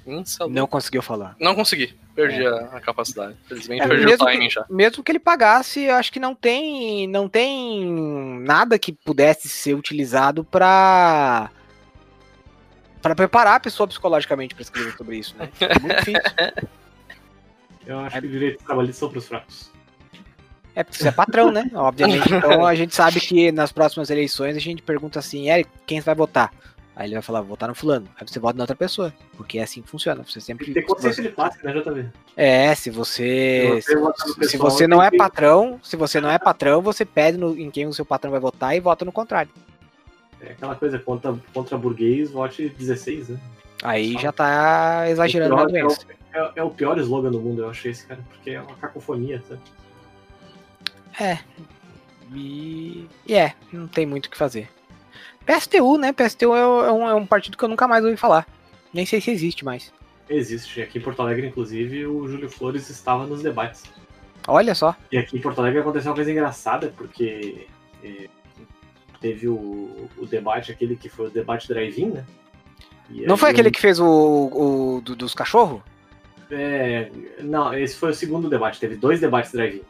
[0.06, 0.50] Insalu...
[0.50, 1.36] Não conseguiu falar.
[1.38, 1.94] Não consegui.
[2.16, 3.36] Perdi a, a capacidade.
[3.44, 4.64] Infelizmente É, perdi o mesmo, timing que, já.
[4.70, 7.86] mesmo que ele pagasse, eu acho que não tem, não tem
[8.40, 11.50] nada que pudesse ser utilizado pra
[13.02, 15.48] para preparar a pessoa psicologicamente pra escrever sobre isso, né?
[15.60, 16.22] É muito difícil.
[17.86, 19.70] eu acho que direitos trabalhistas são pros fracos.
[20.74, 21.70] É porque você é patrão, né?
[21.74, 22.26] Obviamente.
[22.34, 26.14] Então a gente sabe que nas próximas eleições a gente pergunta assim, Eric, quem vai
[26.14, 26.52] votar?
[26.96, 28.08] Aí ele vai falar, vou votar no fulano.
[28.18, 29.12] Aí você vota na outra pessoa.
[29.36, 30.22] Porque é assim que funciona.
[30.24, 30.72] Você Tem sempre.
[30.72, 32.06] ter consciência de classe, né, JV?
[32.34, 33.80] É, se você.
[33.82, 36.38] Se você no Se pessoal, você não tem é que- patrão, se você não é
[36.38, 39.50] patrão, você pede no- em quem o seu patrão vai votar e vota no contrário.
[40.40, 43.38] É aquela coisa, contra, contra burguês, vote 16, né?
[43.82, 46.00] Aí já tá exagerando na pior- doença.
[46.32, 48.74] É, o- é o pior slogan do mundo, eu achei esse, cara, porque é uma
[48.76, 49.60] cacofonia, sabe?
[52.34, 54.68] E, e é, não tem muito o que fazer.
[55.46, 56.12] PSTU, né?
[56.12, 58.46] PSTU é, é um, é um partido que eu nunca mais ouvi falar.
[58.92, 59.92] Nem sei se existe mais.
[60.28, 60.82] Existe.
[60.82, 63.84] Aqui em Porto Alegre, inclusive, o Júlio Flores estava nos debates.
[64.48, 64.94] Olha só.
[65.12, 67.66] E aqui em Porto Alegre aconteceu uma coisa engraçada, porque
[68.02, 68.28] é,
[69.20, 72.24] teve o, o debate, aquele que foi o debate drive-in, né?
[73.10, 75.80] E Não foi aquele que fez o, o do- dos cachorros?
[76.50, 78.80] É, não, esse foi o segundo debate.
[78.80, 79.82] Teve dois debates drive-in.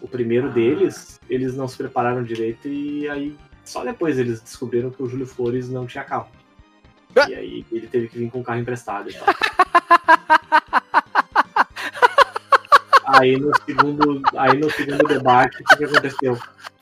[0.00, 0.50] O primeiro Ah.
[0.50, 5.26] deles, eles não se prepararam direito e aí só depois eles descobriram que o Júlio
[5.26, 6.28] Flores não tinha carro.
[7.16, 7.28] Ah.
[7.28, 9.26] E aí ele teve que vir com o carro emprestado e tal.
[13.06, 16.38] aí no segundo, aí no segundo debate, o que, que aconteceu?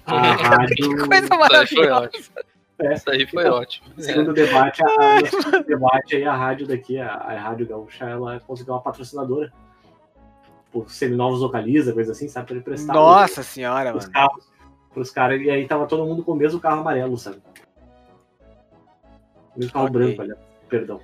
[0.06, 1.06] A rádio.
[1.06, 2.06] Coisa Isso aí foi maravilhosa.
[2.06, 2.24] ótimo.
[2.78, 2.94] É.
[2.94, 3.86] Isso aí foi ótimo.
[3.96, 8.06] No segundo debate, a, no segundo debate aí a rádio daqui, a, a Rádio Gaúcha,
[8.06, 9.52] ela conseguiu uma patrocinadora.
[10.72, 12.46] Por seminovos localiza, coisa assim, sabe?
[12.46, 14.12] Pra ele prestar Nossa senhora, os mano.
[14.12, 14.51] carros
[14.92, 15.40] pros caras.
[15.40, 17.38] E aí tava todo mundo com o mesmo carro amarelo, sabe?
[19.54, 19.98] O mesmo carro Ok.
[19.98, 20.38] branco, olha.
[20.68, 21.00] Perdão.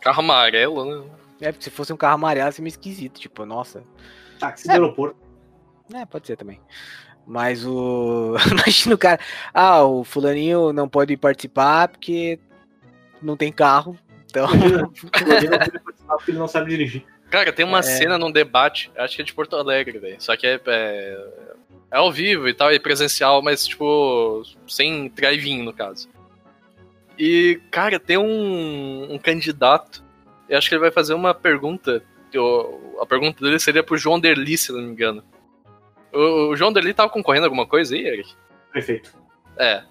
[0.00, 1.10] Carro amarelo, né?
[1.40, 3.20] É, porque se fosse um carro amarelo, ia ser meio esquisito.
[3.20, 3.82] Tipo, nossa.
[4.38, 4.72] Táxi É.
[4.72, 5.16] do aeroporto.
[5.94, 6.60] É, pode ser também.
[7.26, 8.34] Mas o.
[8.50, 9.20] Imagina o cara.
[9.54, 12.38] Ah, o fulaninho não pode participar porque
[13.20, 13.96] não tem carro.
[14.26, 14.48] Então.
[14.52, 17.04] Imagina, imagina participar porque ele não sabe dirigir.
[17.30, 17.82] Cara, tem uma É.
[17.82, 20.20] cena num debate, acho que é de Porto Alegre, velho.
[20.20, 21.54] Só que é, é,
[21.92, 26.08] é ao vivo e tal, é presencial, mas tipo, sem drive-in no caso.
[27.18, 30.02] E, cara, tem um, um candidato,
[30.48, 32.02] eu acho que ele vai fazer uma pergunta.
[32.32, 35.22] eu- a pergunta dele seria pro João Derli, se não me engano.
[36.12, 38.34] O, o João Derli tava concorrendo a alguma coisa aí, Eric?
[38.72, 39.12] Perfeito.
[39.58, 39.82] É.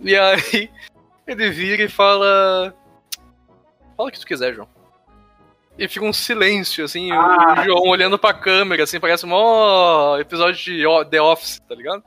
[0.00, 0.70] E aí,
[1.26, 2.74] ele vira e fala.
[3.94, 4.68] Fala o que tu quiser, João.
[5.82, 7.54] E fica um silêncio, assim, o- Ah.
[7.58, 12.04] o João olhando pra câmera, assim, parece um ó, episódio de The Office, tá ligado?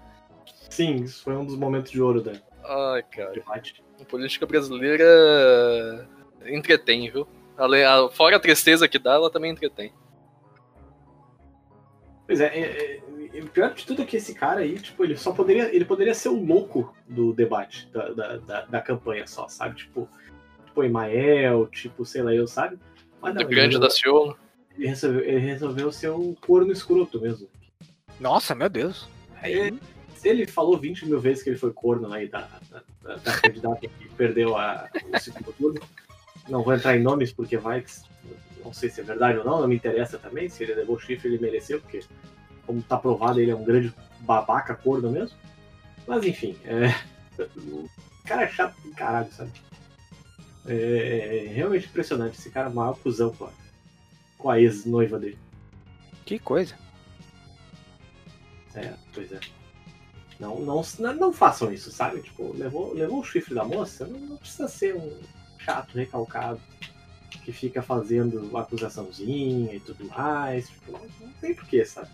[0.69, 2.33] Sim, isso foi um dos momentos de ouro da
[2.63, 3.31] Ai, cara.
[3.31, 3.83] debate.
[3.99, 6.07] A política brasileira
[6.45, 7.27] entretém, viu?
[8.13, 9.91] Fora a tristeza que dá, ela também entretém.
[12.27, 13.01] Pois é, é,
[13.33, 15.73] é, o pior de tudo é que esse cara aí, tipo, ele só poderia.
[15.75, 19.75] Ele poderia ser o louco do debate, da, da, da, da campanha só, sabe?
[19.77, 20.07] Tipo,
[20.65, 22.77] tipo Emael, tipo, sei lá, eu, sabe?
[23.23, 24.37] Mas Do ele grande da resolveu- Ciolo.
[24.77, 27.47] ele resolveu, ele resolveu ser um corno escroto mesmo.
[28.19, 29.07] Nossa, meu Deus.
[29.41, 29.73] Aí,
[30.15, 33.37] se ele falou 20 mil vezes que ele foi corno aí da, da, da, da
[33.39, 35.81] candidata que perdeu a, o segundo turno,
[36.47, 37.91] não vou entrar em nomes porque vai que
[38.63, 40.47] não sei se é verdade ou não, não me interessa também.
[40.47, 42.01] Se ele levou chifre, ele mereceu, porque,
[42.65, 45.37] como tá provado, ele é um grande babaca corno mesmo.
[46.07, 46.93] Mas enfim, é...
[47.67, 47.89] o
[48.25, 49.51] cara é chato do caralho, sabe?
[50.65, 52.39] É, é realmente impressionante.
[52.39, 53.51] Esse cara é maior cuzão com a,
[54.37, 55.37] com a ex-noiva dele.
[56.25, 56.75] Que coisa.
[58.75, 59.39] É, pois é.
[60.39, 60.81] Não, não,
[61.15, 62.21] não façam isso, sabe?
[62.21, 65.19] Tipo, levou, levou o chifre da moça, não, não precisa ser um
[65.59, 66.59] chato, recalcado,
[67.43, 70.69] que fica fazendo acusaçãozinha e tudo mais.
[70.69, 72.09] Tipo, não, não tem porquê, sabe?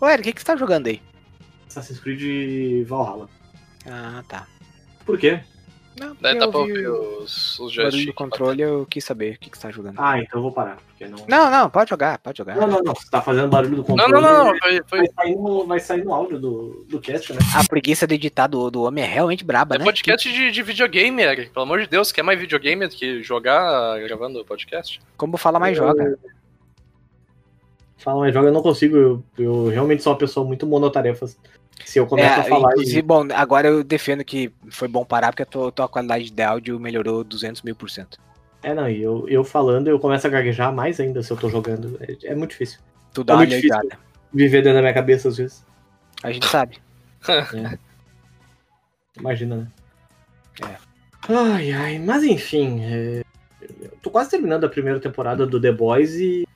[0.00, 1.02] Ô, Eric, o que, que você tá jogando aí?
[1.68, 3.28] Assassin's Creed Valhalla.
[3.86, 4.46] Ah, tá.
[5.04, 5.42] Por quê?
[5.98, 8.06] Não, Daí tá eu pra vi ouvir o os, os joysticks.
[8.06, 9.94] do controle, eu quis saber o que, que você tá jogando.
[9.98, 11.18] Ah, então eu vou parar, porque não.
[11.28, 12.56] Não, não, pode jogar, pode jogar.
[12.56, 12.94] Não, não, não.
[12.94, 14.12] Você tá fazendo barulho do controle.
[14.12, 14.58] não, não, não.
[14.58, 17.38] Foi, foi, Vai sair no, vai sair no áudio do, do cast, né?
[17.54, 19.84] A preguiça de editar do, do homem é realmente braba, É né?
[19.84, 21.50] podcast de, de videogame, Eric.
[21.50, 25.00] Pelo amor de Deus, quer mais videogame do que jogar gravando o podcast?
[25.16, 26.18] Como fala mais joga.
[27.98, 28.96] Fala, mas joga, eu não consigo.
[28.96, 31.38] Eu, eu realmente sou uma pessoa muito monotarefas.
[31.84, 33.02] Se eu começo É, a falar inclusive, e.
[33.02, 36.78] bom, agora eu defendo que foi bom parar porque a tua, tua qualidade de áudio
[36.78, 38.18] melhorou 200 mil por cento.
[38.62, 41.48] É, não, e eu, eu falando, eu começo a gaguejar mais ainda se eu tô
[41.50, 41.98] jogando.
[42.00, 42.80] É, é muito difícil.
[43.12, 43.76] Tu dá É muito difícil.
[43.76, 43.98] olhada.
[44.32, 45.64] Viver dentro da minha cabeça às vezes.
[46.22, 46.78] A gente sabe.
[49.18, 49.66] Imagina, né?
[50.62, 50.76] É.
[51.32, 52.80] Ai, ai, mas enfim.
[52.82, 53.22] é,
[53.80, 56.46] Eu tô quase terminando a primeira temporada do The Boys e.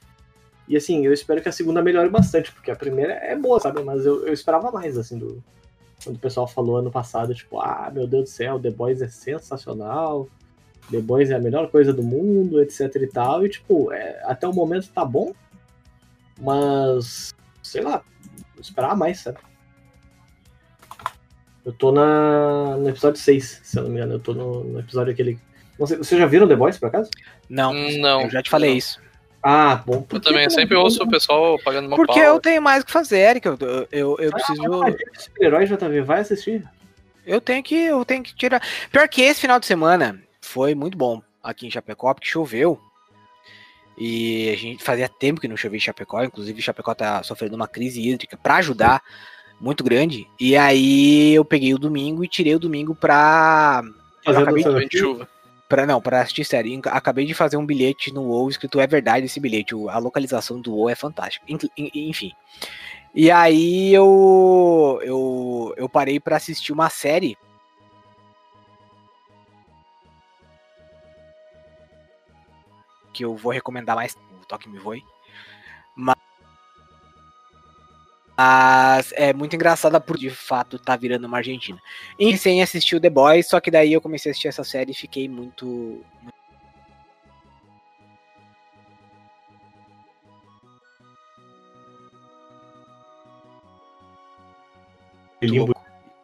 [0.69, 3.83] E assim, eu espero que a segunda melhore bastante, porque a primeira é boa, sabe?
[3.83, 5.43] Mas eu, eu esperava mais, assim, do.
[6.05, 9.09] Quando o pessoal falou ano passado, tipo, ah, meu Deus do céu, The Boys é
[9.09, 10.29] sensacional.
[10.91, 13.45] The Boys é a melhor coisa do mundo, etc e tal.
[13.45, 15.33] E, tipo, é, até o momento tá bom.
[16.39, 17.35] Mas.
[17.63, 18.03] Sei lá,
[18.57, 19.39] eu esperava mais, sabe?
[21.65, 24.15] Eu tô na, no episódio 6, se eu não me engano.
[24.15, 25.39] Eu tô no, no episódio aquele.
[25.79, 27.11] Não sei, vocês já viram The Boys, por acaso?
[27.49, 28.23] Não, Não.
[28.23, 28.77] eu já te falei não.
[28.77, 29.08] isso.
[29.42, 30.05] Ah, bom.
[30.11, 32.35] Eu também sempre ouço o pessoal pagando uma Porque pau.
[32.35, 33.46] eu tenho mais o que fazer, Eric.
[33.46, 33.59] Eu,
[33.92, 34.83] eu, eu preciso.
[34.83, 36.64] Ah, Super-herói JV, vai assistir.
[37.24, 37.74] Eu tenho que.
[37.74, 38.62] Eu tenho que tirar.
[38.90, 42.81] Pior que esse final de semana foi muito bom aqui em Chapecó, porque choveu.
[43.96, 46.22] E a gente fazia tempo que não chovia em Chapecó.
[46.22, 49.03] Inclusive, Chapecó tá sofrendo uma crise hídrica para ajudar
[49.61, 50.27] muito grande.
[50.38, 53.83] E aí eu peguei o domingo e tirei o domingo pra.
[54.27, 55.29] Eu Fazendo Vem de chuva.
[55.69, 56.81] Pra, não, pra assistir série.
[56.87, 59.75] Acabei de fazer um bilhete no WoW escrito é verdade esse bilhete.
[59.91, 61.45] A localização do WoW é fantástica.
[61.77, 62.33] Enfim.
[63.15, 67.37] E aí eu eu, eu parei pra assistir uma série.
[73.13, 74.15] Que eu vou recomendar mais.
[74.15, 75.05] O Toque Me Voe.
[75.95, 76.28] Mas.
[78.40, 81.77] Mas é muito engraçada por de fato tá virando uma Argentina.
[82.16, 84.92] E sem assistir o The Boys, só que daí eu comecei a assistir essa série
[84.92, 86.01] e fiquei muito.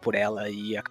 [0.00, 0.82] por ela e a...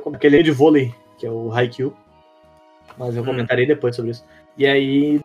[0.00, 1.96] com- aquele de vôlei, que é o Haikyuu.
[3.02, 3.26] Mas eu Hum.
[3.26, 4.24] comentarei depois sobre isso.
[4.56, 5.20] E aí.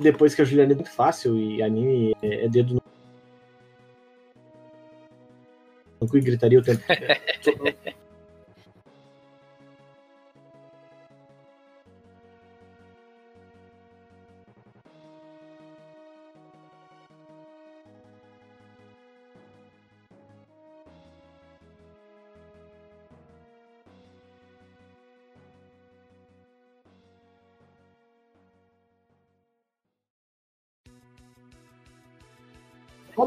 [0.00, 2.82] Depois que a Juliana é muito fácil e anime é, é dedo no.
[6.14, 6.82] e gritaria o tempo.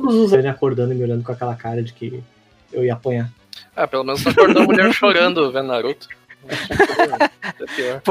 [0.06, 2.24] Todos os anos acordando e me olhando com aquela cara de que
[2.72, 3.32] eu ia apanhar.
[3.76, 6.08] Ah, pelo menos não acordou a mulher chorando vendo Naruto.
[6.48, 8.02] É pior.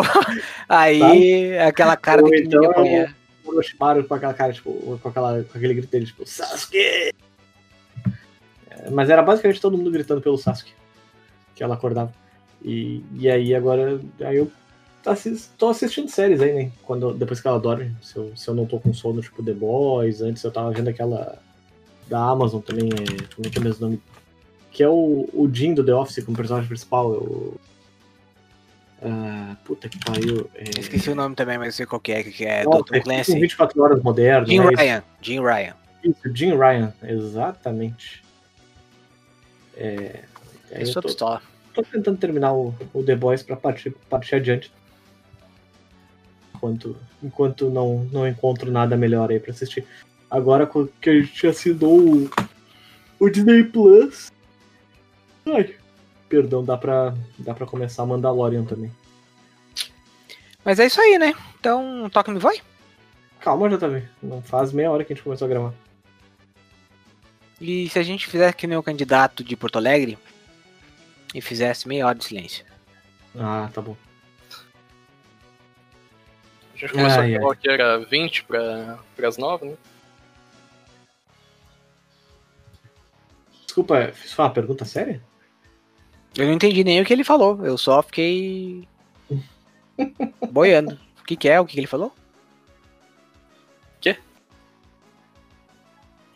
[0.69, 3.07] Aí, aquela cara Ou de que então- ninguém.
[3.45, 6.79] O Orochimaru com aquela cara, tipo, com, aquela, com aquele grito dele, tipo, Sasuke!
[6.79, 7.13] É,
[8.91, 10.73] mas era basicamente todo mundo gritando pelo Sasuke.
[11.55, 12.13] Que ela acordava.
[12.63, 14.01] E, e aí agora.
[14.23, 14.51] Aí eu
[15.59, 16.73] tô assistindo séries aí, né?
[16.83, 17.95] Quando, depois que ela dorme.
[18.01, 20.23] Se eu, se eu não tô com sono, tipo The Boys.
[20.23, 21.39] Antes eu tava vendo aquela
[22.09, 22.89] da Amazon também.
[22.89, 24.03] É, como é que é o mesmo nome?
[24.71, 27.15] Que é o, o Jim do The Office como personagem principal.
[27.15, 27.55] é O,
[29.03, 30.51] ah, puta que pariu.
[30.55, 32.95] É, Esqueci o nome também, mas eu sei qual que é, que é Nossa, Dr.
[32.95, 33.39] é tipo Clancy.
[33.41, 34.47] 24 horas moderno.
[34.47, 34.65] Jim né?
[34.67, 34.77] Isso.
[34.83, 35.03] Ryan.
[35.21, 35.75] Jim Ryan.
[36.03, 38.23] Isso, Jim Ryan, exatamente.
[39.77, 40.21] É,
[40.71, 41.43] É eu sua tô, pistola.
[41.75, 44.73] tô tentando terminar o, o The Boys pra partir, partir adiante.
[46.55, 49.85] enquanto, enquanto não, não encontro nada melhor aí pra assistir.
[50.35, 50.69] Agora
[51.01, 52.31] que a gente assinou o,
[53.21, 54.33] o Disney Plus.
[55.47, 55.77] Ai,
[56.29, 58.91] perdão, dá pra, dá pra começar Mandalorian também.
[60.65, 61.33] Mas é isso aí, né?
[61.61, 62.61] Então, toca me vai.
[63.39, 64.09] Calma, JV.
[64.21, 65.75] Não faz meia hora que a gente começou a gravar.
[67.61, 70.19] E se a gente fizer que nem o candidato de Porto Alegre
[71.33, 72.65] e fizesse meia hora de silêncio?
[73.39, 73.97] Ah, tá bom.
[76.75, 79.77] A gente começou Ai, a falar que era 20 para as 9, né?
[83.75, 85.21] Desculpa, fiz uma pergunta séria?
[86.39, 88.87] Eu não entendi nem o que ele falou, eu só fiquei
[90.49, 90.97] boiando.
[91.21, 91.59] O que, que é?
[91.61, 92.13] O que, que ele falou?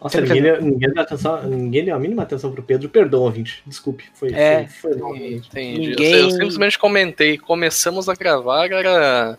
[0.00, 2.88] Nossa, Ele ninguém deu, ninguém, deu atenção, ninguém deu a mínima atenção pro Pedro.
[2.88, 3.62] Perdão, ouvinte.
[3.66, 4.04] Desculpe.
[4.14, 4.68] Foi, É.
[4.68, 5.16] foi, foi mal.
[5.16, 5.86] Entendi.
[5.86, 9.36] Eu- Ninguém- Eu, simplesmente comentei, começamos a gravar, era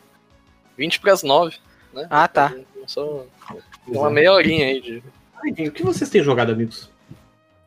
[0.77, 1.55] 20 para as 9,
[1.93, 2.07] né?
[2.09, 2.53] Ah, tá.
[2.85, 3.25] Só
[3.88, 5.03] uma meia horinha aí de
[5.41, 6.89] Ai, O que vocês têm jogado, amigos?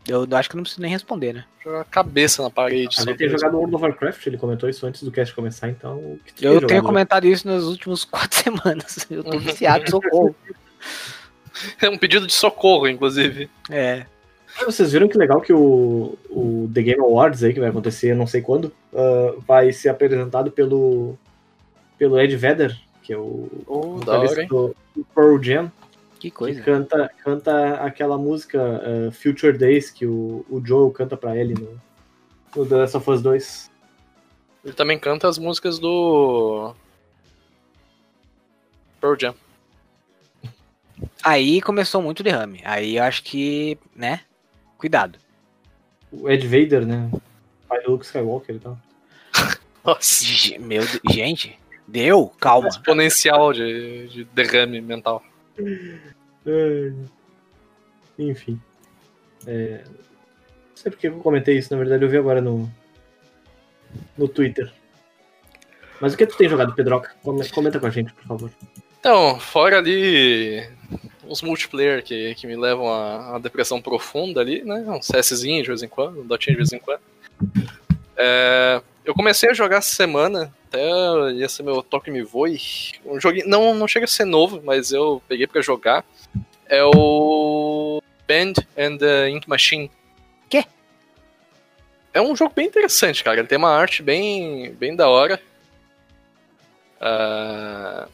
[0.06, 1.44] Eu acho que eu não preciso nem responder, né?
[1.62, 2.96] jogar a cabeça na parede.
[2.98, 5.68] A só gente tem jogado World of Warcraft, ele comentou isso antes do cast começar,
[5.68, 6.18] então.
[6.40, 6.82] Eu tenho jogado?
[6.82, 9.06] comentado isso nas últimas quatro semanas.
[9.10, 10.34] Eu tô viciado, socorro.
[11.80, 13.48] É um pedido de socorro, inclusive.
[13.70, 14.06] É.
[14.58, 18.14] Ah, Vocês viram que legal que o, o The Game Awards aí, que vai acontecer
[18.14, 21.16] não sei quando, ah, vai ser apresentado pelo,
[21.98, 24.74] pelo Ed Vedder, que é o Oh, da hora, do
[25.14, 25.72] Pearl Jam,
[26.22, 26.62] Que que coisa.
[26.62, 31.80] canta, canta aquela música ah, Future Days que o, o Joel canta pra ele no,
[32.54, 33.70] no The Last of Us 2.
[34.64, 36.76] Ele também canta as músicas do.
[39.00, 39.34] Pearl Jam.
[41.24, 42.60] Aí começou muito derrame.
[42.64, 44.20] Aí eu acho que, né?
[44.78, 45.18] Cuidado.
[46.12, 47.10] O Ed Vader, né?
[47.68, 48.78] Pai do Luke Skywalker e tal.
[49.84, 50.24] Nossa.
[50.60, 51.00] Meu Deus.
[51.10, 51.58] Gente,
[51.88, 52.32] deu?
[52.38, 52.68] Calma.
[52.68, 55.20] Exponencial de, de derrame mental.
[55.58, 56.92] É.
[58.18, 58.60] Enfim.
[59.46, 62.70] É, Não sei porque eu comentei isso, na verdade eu vi agora no,
[64.16, 64.72] no Twitter.
[66.00, 67.14] Mas o que tu tem jogado, Pedroca?
[67.22, 68.50] Come- Comenta com a gente, por favor.
[68.98, 70.68] Então, fora ali
[71.26, 74.84] os multiplayer que, que me levam a, a depressão profunda ali, né?
[74.88, 77.00] Um CSzinho de vez em quando, um Dotinha de vez em quando.
[78.16, 82.58] É, eu comecei a jogar essa semana, até ia ser meu Toque Me Voe.
[83.04, 86.04] Um joguinho, não, não chega a ser novo, mas eu peguei pra jogar.
[86.66, 89.90] É o Band and the Ink Machine.
[90.48, 90.64] Quê?
[92.14, 93.38] É um jogo bem interessante, cara.
[93.38, 95.40] Ele tem uma arte bem, bem da hora.
[96.98, 98.08] Ah,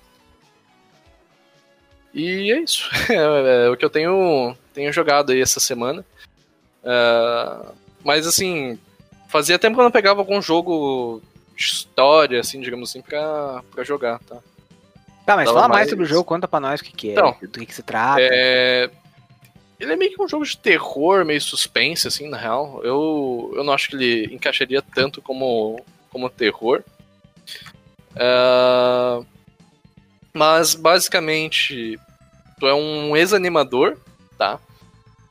[2.12, 2.90] e é isso.
[3.08, 6.04] É, é o que eu tenho, tenho jogado aí essa semana.
[6.84, 7.72] Ah,
[8.04, 8.78] mas assim,
[9.28, 11.22] fazia tempo que eu não pegava algum jogo
[11.58, 14.36] história, assim, digamos assim, pra, pra jogar, tá?
[15.26, 17.12] Tá, mas Tava fala mais sobre o jogo, conta pra nós o que, que é,
[17.12, 18.20] Então, do que, que se trata.
[18.22, 18.88] É,
[19.78, 22.80] Ele é meio que um jogo de terror, meio suspense, assim, na real.
[22.82, 26.82] Eu, eu não acho que ele encaixaria tanto como, como terror.
[28.16, 29.20] Ah,
[30.32, 31.98] mas, basicamente,
[32.58, 33.98] tu é um ex-animador,
[34.38, 34.58] tá?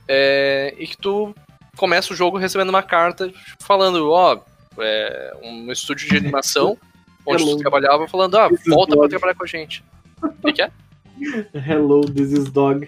[0.07, 1.33] É, e que tu
[1.75, 4.39] começa o jogo recebendo uma carta falando, ó,
[4.83, 6.77] é um estúdio de animação
[7.25, 7.59] onde tu Hello.
[7.59, 9.83] trabalhava falando, ah, This is volta pra trabalhar com a gente.
[10.21, 10.71] O que, que é?
[11.53, 12.87] Hello, this is Dog.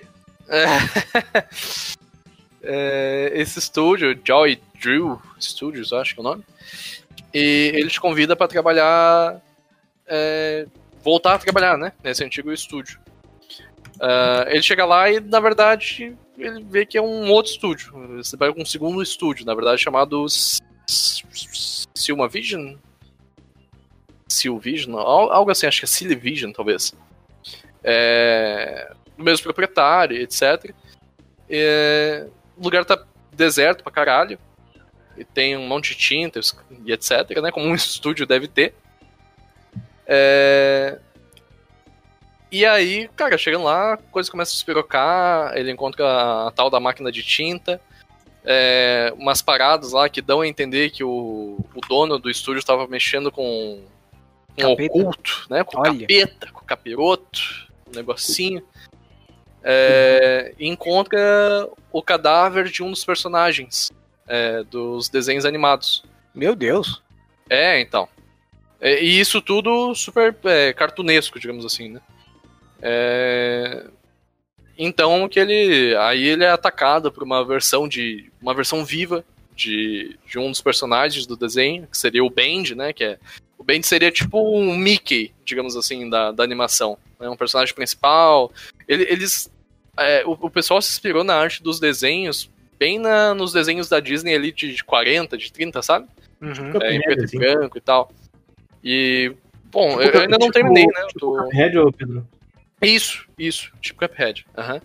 [2.61, 6.43] É, esse estúdio, Joy Drew Studios, acho que é o nome,
[7.33, 9.41] e ele te convida para trabalhar,
[10.07, 10.65] é,
[11.03, 12.99] voltar a trabalhar, né, nesse antigo estúdio.
[13.99, 17.91] Ah, ele chega lá e, na verdade, ele vê que é um outro estúdio.
[18.17, 20.25] Você vai com um segundo estúdio, na verdade, chamado
[21.99, 22.75] S- S- Silma Vision?
[24.27, 24.95] Silvision?
[24.97, 26.93] Al- Algo assim, acho que é Silvision, talvez.
[27.83, 30.73] É, do mesmo proprietário, etc.
[31.49, 34.37] É, o lugar tá deserto pra caralho.
[35.17, 37.51] E tem um monte de tintas e etc, né?
[37.51, 38.73] Como um estúdio deve ter.
[40.07, 40.97] É,
[42.51, 46.79] E aí, cara, chegando lá, a coisa começa a espirocar, ele encontra a tal da
[46.79, 47.79] máquina de tinta,
[48.43, 52.87] é, umas paradas lá que dão a entender que o, o dono do estúdio estava
[52.87, 53.81] mexendo com,
[54.57, 54.93] o Capeta.
[54.93, 55.63] oculto, né?
[55.63, 55.99] Com Olha.
[55.99, 58.63] capeta, com o capiroto, um negocinho.
[59.63, 63.91] É, e encontra o cadáver de um dos personagens
[64.27, 66.03] é, dos desenhos animados.
[66.33, 67.01] Meu Deus.
[67.49, 68.07] É, então.
[68.79, 72.01] É, e isso tudo super é, cartunesco, digamos assim, né?
[72.81, 73.85] É,
[74.81, 75.93] Então que ele.
[75.97, 78.31] Aí ele é atacado por uma versão de.
[78.41, 82.93] uma versão viva de, de um dos personagens do desenho, que seria o Bend, né?
[82.93, 83.19] Que é
[83.57, 86.97] O Bend seria tipo um Mickey, digamos assim, da, da animação.
[87.19, 87.29] É né?
[87.29, 88.53] um personagem principal.
[88.87, 89.51] Ele, eles.
[89.97, 92.49] É, o, o, pessoal se inspirou na arte dos desenhos,
[92.79, 96.07] bem na, nos desenhos da Disney ali de 40, de 30, sabe?
[96.39, 96.81] Uhum.
[96.81, 97.35] É, em preto assim.
[97.35, 98.13] e branco e tal.
[98.81, 99.35] E.
[99.65, 101.05] Bom, tipo, eu ainda não tipo, terminei, né?
[101.09, 101.43] Tipo tô...
[101.43, 102.25] Cuphead, ou Pedro?
[102.81, 104.45] Isso, isso, tipo Cuphead.
[104.57, 104.81] Uhum.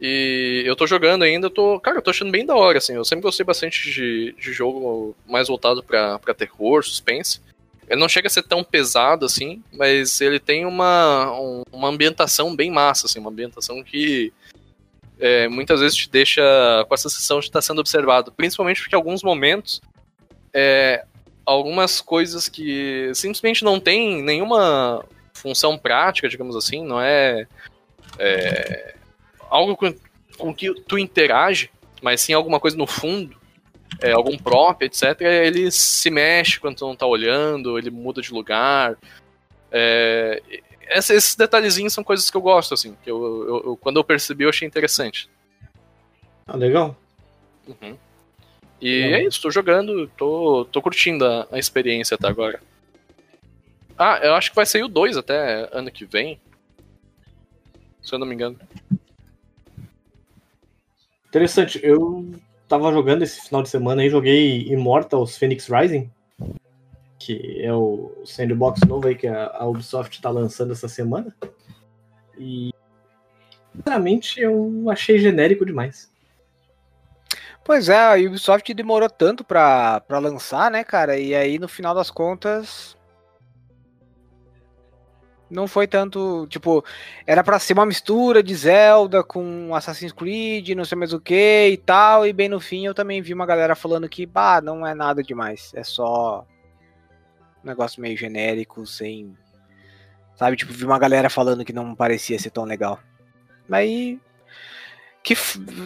[0.00, 1.80] E eu tô jogando ainda, eu tô.
[1.80, 2.94] Cara, eu tô achando bem da hora, assim.
[2.94, 7.40] Eu sempre gostei bastante de, de jogo mais voltado pra, pra terror, suspense.
[7.88, 12.54] Ele não chega a ser tão pesado assim, mas ele tem uma, um, uma ambientação
[12.54, 14.32] bem massa, assim, uma ambientação que
[15.20, 16.42] é, muitas vezes te deixa
[16.88, 18.32] com a sensação de estar sendo observado.
[18.32, 19.80] Principalmente porque alguns momentos
[20.52, 21.04] é,
[21.46, 25.04] algumas coisas que simplesmente não tem nenhuma
[25.36, 27.46] função prática, digamos assim, não é,
[28.18, 28.94] é
[29.48, 29.94] algo com,
[30.36, 31.70] com que tu interage,
[32.02, 33.36] mas sim alguma coisa no fundo,
[34.00, 38.32] é, algum prop, etc., ele se mexe quando tu não tá olhando, ele muda de
[38.32, 38.96] lugar.
[39.70, 40.42] É,
[40.88, 44.44] esses detalhezinhos são coisas que eu gosto, assim, que eu, eu, eu quando eu percebi
[44.44, 45.28] eu achei interessante.
[46.46, 46.96] Ah, legal.
[47.66, 47.96] Uhum.
[48.80, 52.60] E é, é isso, tô jogando, tô, tô curtindo a, a experiência até agora.
[53.98, 56.40] Ah, eu acho que vai sair o 2 até ano que vem.
[58.02, 58.58] Se eu não me engano.
[61.28, 61.80] Interessante.
[61.82, 62.30] Eu
[62.68, 66.10] tava jogando esse final de semana aí, joguei Immortals Phoenix Rising,
[67.18, 71.34] que é o sandbox novo aí que a, Ubisoft tá lançando essa semana.
[72.38, 72.72] E
[73.74, 76.10] sinceramente eu achei genérico demais.
[77.64, 81.18] Pois é, a Ubisoft demorou tanto pra, pra lançar, né, cara?
[81.18, 82.95] E aí, no final das contas,
[85.50, 86.84] não foi tanto, tipo,
[87.26, 91.68] era para ser uma mistura de Zelda com Assassin's Creed, não sei mais o que
[91.70, 94.86] e tal, e bem no fim eu também vi uma galera falando que, bah, não
[94.86, 96.44] é nada demais, é só
[97.62, 99.36] um negócio meio genérico, sem,
[100.34, 102.98] sabe, tipo, vi uma galera falando que não parecia ser tão legal.
[103.70, 104.20] Aí,
[105.26, 105.34] que,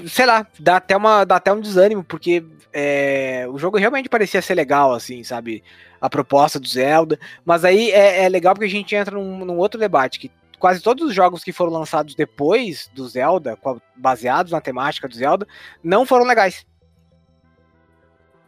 [0.07, 4.43] sei lá, dá até, uma, dá até um desânimo, porque é, o jogo realmente parecia
[4.43, 5.65] ser legal, assim, sabe?
[5.99, 7.19] A proposta do Zelda.
[7.43, 10.83] Mas aí é, é legal porque a gente entra num, num, outro debate, que quase
[10.83, 13.59] todos os jogos que foram lançados depois do Zelda,
[13.97, 15.49] baseados na temática do Zelda,
[15.83, 16.67] não foram legais.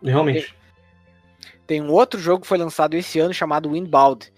[0.05, 0.55] Realmente.
[1.66, 4.30] Tem, tem um outro jogo que foi lançado esse ano chamado Windbound.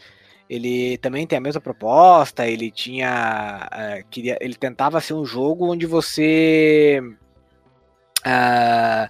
[0.49, 3.69] Ele também tem a mesma proposta, ele tinha.
[3.73, 7.01] Uh, queria, ele tentava ser um jogo onde você.
[8.21, 9.09] Uh,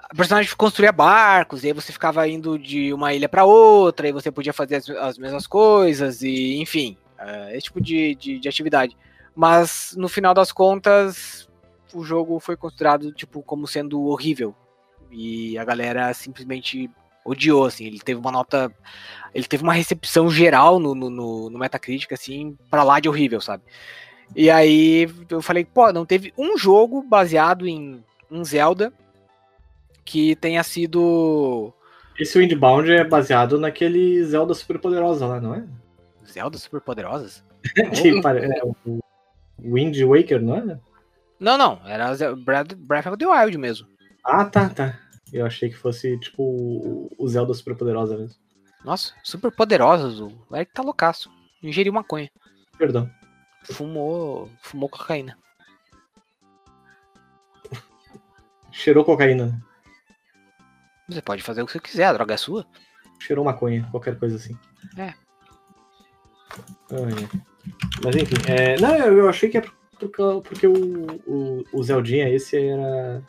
[0.00, 4.12] a personagem construía barcos, e aí você ficava indo de uma ilha para outra, e
[4.12, 8.48] você podia fazer as, as mesmas coisas, e enfim, uh, esse tipo de, de, de,
[8.48, 8.96] atividade.
[9.34, 11.48] Mas no final das contas,
[11.94, 14.54] o jogo foi considerado tipo como sendo horrível.
[15.12, 16.90] E a galera simplesmente
[17.24, 18.72] odiou, assim, ele teve uma nota.
[19.34, 23.62] Ele teve uma recepção geral no, no, no Metacritic, assim, pra lá de horrível, sabe?
[24.34, 28.92] E aí eu falei, pô, não teve um jogo baseado em um Zelda
[30.04, 31.72] que tenha sido.
[32.18, 35.64] Esse Windbound é baseado naquele Zelda Super Poderosa lá, não é?
[36.26, 37.44] Zelda Super Poderosas?
[37.74, 39.00] que é o
[39.62, 40.78] Wind Waker, não é?
[41.38, 43.86] Não, não, era Breath of the Wild mesmo.
[44.24, 44.98] Ah, tá, tá.
[45.32, 48.38] Eu achei que fosse tipo o Zelda Super Poderosa mesmo.
[48.84, 51.30] Nossa, super poderosas, o Eric tá loucaço.
[51.62, 52.30] Ingeriu maconha.
[52.78, 53.10] Perdão.
[53.64, 54.50] Fumou.
[54.62, 55.36] Fumou cocaína.
[58.72, 59.62] Cheirou cocaína.
[61.08, 62.66] Você pode fazer o que você quiser, a droga é sua.
[63.18, 64.56] Cheirou maconha, qualquer coisa assim.
[64.96, 65.12] É.
[68.02, 68.80] Mas enfim, é...
[68.80, 73.22] não, eu achei que é porque, porque o, o, o Zeldinha esse era,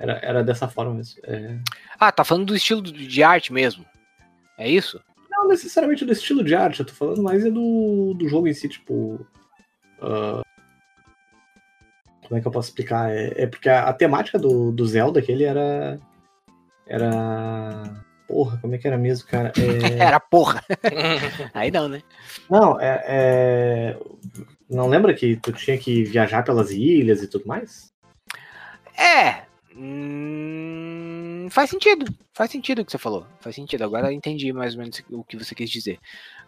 [0.00, 1.20] era, era dessa forma mesmo.
[1.24, 1.58] É...
[1.98, 3.84] Ah, tá falando do estilo de arte mesmo.
[4.56, 4.98] É isso?
[5.30, 8.54] Não necessariamente do estilo de arte, eu tô falando mais é do, do jogo em
[8.54, 9.26] si, tipo.
[10.00, 10.42] Uh...
[12.26, 13.10] Como é que eu posso explicar?
[13.10, 16.00] É, é porque a, a, temática do, do Zelda, aquele era
[16.86, 18.04] era.
[18.26, 19.52] Porra, como é que era mesmo, cara?
[19.58, 19.98] É...
[20.00, 20.64] era porra.
[21.52, 22.00] Aí não, né?
[22.48, 23.98] Não, é, é,
[24.68, 27.92] Não lembra que tu tinha que viajar pelas ilhas e tudo mais?
[28.96, 29.49] É.
[29.80, 31.48] Hum...
[31.50, 32.06] Faz sentido.
[32.34, 33.26] Faz sentido o que você falou.
[33.40, 33.82] Faz sentido.
[33.82, 35.98] Agora eu entendi mais ou menos o que você quis dizer.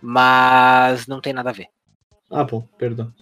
[0.02, 1.68] Mas não tem nada a ver.
[2.30, 3.12] Ah, bom, perdão.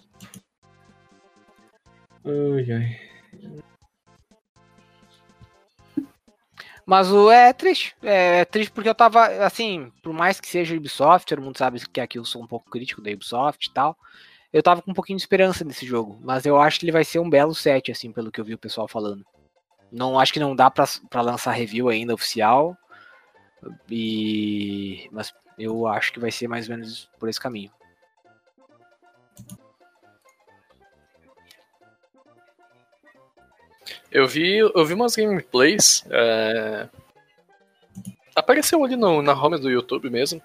[2.25, 3.11] Ai, ai.
[6.85, 7.95] Mas o é triste.
[8.03, 11.79] É, é, triste porque eu tava, assim, por mais que seja Ubisoft, todo mundo sabe
[11.87, 13.97] que aqui eu sou um pouco crítico da Ubisoft e tal.
[14.51, 16.19] Eu tava com um pouquinho de esperança nesse jogo.
[16.21, 18.53] Mas eu acho que ele vai ser um belo set, assim, pelo que eu vi
[18.53, 19.25] o pessoal falando.
[19.91, 22.77] Não acho que não dá pra lançar review ainda oficial.
[23.89, 27.71] E mas eu acho que vai ser mais ou menos por esse caminho.
[34.11, 36.03] Eu vi, eu vi umas gameplays.
[36.09, 36.89] é,
[38.35, 40.41] Apareceu ali no, na home do YouTube mesmo.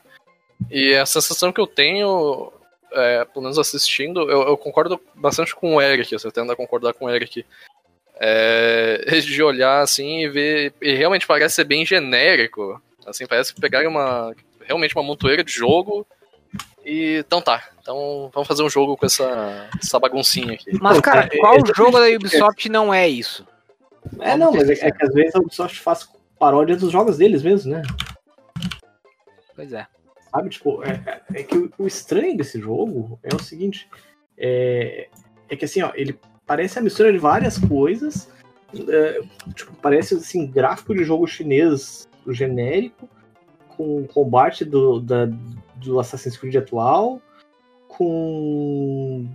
[0.70, 2.53] E a sensação que eu tenho,
[2.92, 7.07] é, pelo menos assistindo, eu, eu concordo bastante com o Eric, você tenta concordar com
[7.07, 7.44] o Eric.
[8.18, 10.74] É, de olhar assim e ver.
[10.80, 12.80] E realmente parece ser bem genérico.
[13.06, 14.34] Assim, parece que pegaram uma.
[14.64, 16.06] Realmente uma montoeira de jogo.
[16.84, 17.62] E então tá.
[17.80, 20.70] Então vamos fazer um jogo com essa, essa baguncinha aqui.
[20.80, 23.46] Mas, cara, é- qual é- jogo da Ubisoft não é isso?
[24.20, 26.08] É, não, mas é, é que às vezes a Ubisoft faz
[26.38, 27.82] paródia dos jogos deles mesmo, né?
[29.54, 29.86] Pois é.
[30.30, 33.88] Sabe, tipo, é, é- é que o, o estranho desse jogo é o seguinte:
[34.36, 35.08] é,
[35.48, 38.28] é que assim, ó, ele parece a mistura de várias coisas.
[38.88, 39.20] é,
[39.55, 43.09] tipo, parece assim, gráfico de jogo chinês genérico,
[43.76, 45.28] com combate do, da-
[45.76, 47.20] do Assassin's Creed atual,
[47.88, 49.26] com.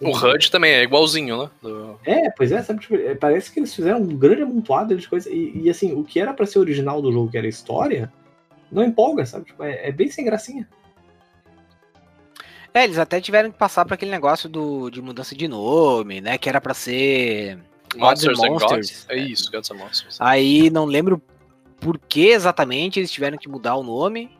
[0.00, 1.50] O HUD também é igualzinho, né?
[1.62, 2.80] Do- É, pois é, sabe?
[2.80, 5.30] Tipo, é, parece que eles fizeram um grande amontoado de coisa.
[5.30, 8.12] E, e, assim, o que era pra ser original do jogo, que era a história,
[8.70, 9.44] não empolga, sabe?
[9.46, 10.68] Tipo, é, é bem sem gracinha.
[12.74, 16.38] É, eles até tiveram que passar para aquele negócio do, de mudança de nome, né?
[16.38, 17.58] Que era pra ser
[17.94, 18.70] Gods Monsters and Monsters.
[18.70, 19.06] Gods.
[19.10, 20.16] É isso, Gods and Monsters.
[20.20, 21.20] Aí não lembro
[21.80, 24.30] por que exatamente eles tiveram que mudar o nome.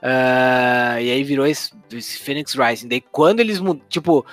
[0.00, 2.88] Ah, e aí virou esse, esse Phoenix Rising.
[2.88, 3.58] Daí quando eles
[3.88, 4.24] tipo,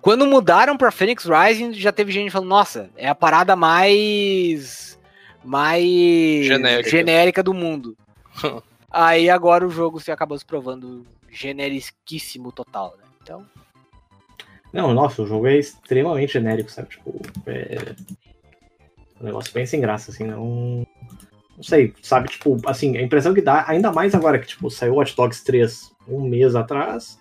[0.00, 4.96] quando mudaram pra Phoenix Rising, já teve gente falando, nossa, é a parada mais
[5.44, 5.84] mais
[6.46, 6.88] Genérica.
[6.88, 7.96] genérica do mundo.
[8.90, 13.04] aí agora o jogo se acabou se provando generiquíssimo total, né?
[13.22, 13.44] Então,
[14.72, 16.88] Não, nossa, o jogo é extremamente genérico, sabe?
[16.88, 17.94] Tipo, é.
[19.20, 20.86] Um negócio bem sem graça, assim, não.
[21.56, 22.28] Não sei, sabe?
[22.28, 25.90] Tipo, assim, a impressão que dá, ainda mais agora que, tipo, saiu Watch Dogs 3
[26.06, 27.18] um mês atrás,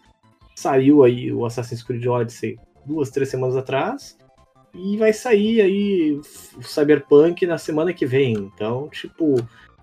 [0.54, 4.18] saiu aí o Assassin's Creed Odyssey duas, três semanas atrás,
[4.74, 6.22] e vai sair aí
[6.58, 8.34] o Cyberpunk na semana que vem.
[8.34, 9.36] Então, tipo,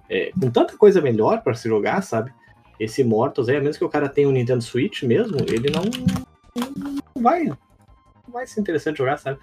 [0.08, 2.32] é, com tanta coisa melhor pra se jogar, sabe?
[2.82, 5.84] Esse Immortals aí, a menos que o cara tenha um Nintendo Switch mesmo, ele não,
[7.14, 7.56] não vai, não
[8.26, 9.38] vai ser interessante jogar, sabe?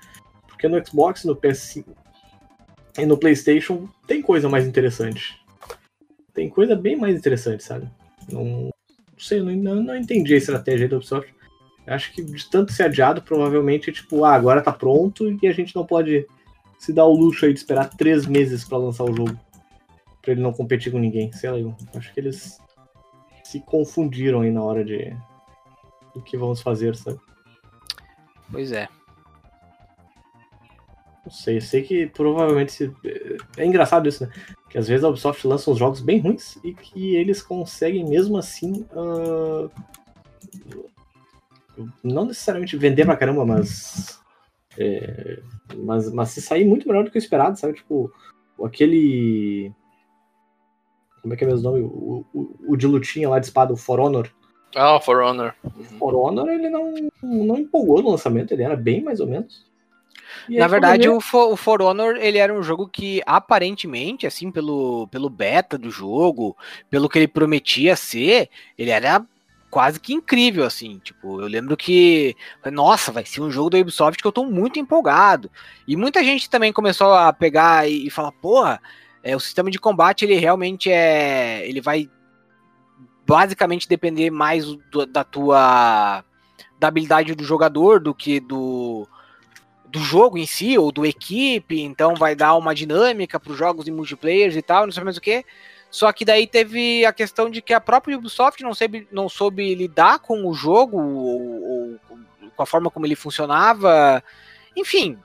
[0.46, 1.86] Porque no Xbox, no PS5
[2.98, 5.40] e no PlayStation tem coisa mais interessante.
[6.34, 7.90] Tem coisa bem mais interessante, sabe?
[8.30, 8.74] Não, não
[9.18, 11.34] sei, não, não, entendi a estratégia da Ubisoft.
[11.88, 15.74] Acho que de tanto ser adiado, provavelmente, tipo, ah, agora tá pronto e a gente
[15.74, 16.28] não pode
[16.78, 19.40] se dar o luxo aí de esperar três meses pra lançar o jogo.
[20.22, 21.32] Pra ele não competir com ninguém.
[21.32, 22.60] Sei lá, eu acho que eles
[23.50, 25.16] se confundiram aí na hora de
[26.14, 27.20] do que vamos fazer, sabe?
[28.52, 28.88] pois é.
[31.26, 32.94] Não sei, eu sei que provavelmente se...
[33.58, 34.32] é engraçado isso, né?
[34.70, 38.38] Que às vezes a Ubisoft lança uns jogos bem ruins e que eles conseguem mesmo
[38.38, 39.68] assim ah,
[42.04, 44.20] não necessariamente vender pra caramba, mas,
[44.78, 45.42] é,
[45.76, 47.74] mas mas se sair muito melhor do que o esperado, sabe?
[47.74, 48.12] Tipo,
[48.64, 49.72] aquele
[51.22, 51.82] como é que é mesmo o nome?
[51.84, 54.30] O, o, o de lutinha lá de espada, o For Honor.
[54.76, 55.54] Ah, For Honor.
[55.98, 59.68] For Honor, ele não, não empolgou no lançamento, ele era bem mais ou menos.
[60.48, 64.52] E Na verdade, o, For, o For Honor, ele era um jogo que, aparentemente, assim,
[64.52, 66.56] pelo, pelo beta do jogo,
[66.90, 69.26] pelo que ele prometia ser, ele era
[69.70, 72.36] quase que incrível, assim, tipo, eu lembro que,
[72.72, 75.50] nossa, vai ser um jogo da Ubisoft que eu tô muito empolgado,
[75.88, 78.82] e muita gente também começou a pegar e, e falar, porra,
[79.24, 82.10] é, o sistema de combate, ele realmente é, ele vai
[83.28, 86.24] basicamente depender mais do- da tua,
[86.80, 89.08] da habilidade do jogador do que do
[89.92, 93.88] do jogo em si, ou do equipe, então vai dar uma dinâmica para os jogos
[93.88, 95.44] em multiplayer e tal, não sei mais o que.
[95.90, 99.74] Só que daí teve a questão de que a própria Ubisoft não soube, não soube
[99.74, 102.00] lidar com o jogo, ou, ou
[102.56, 104.24] com a forma como ele funcionava.
[104.76, 105.18] Enfim,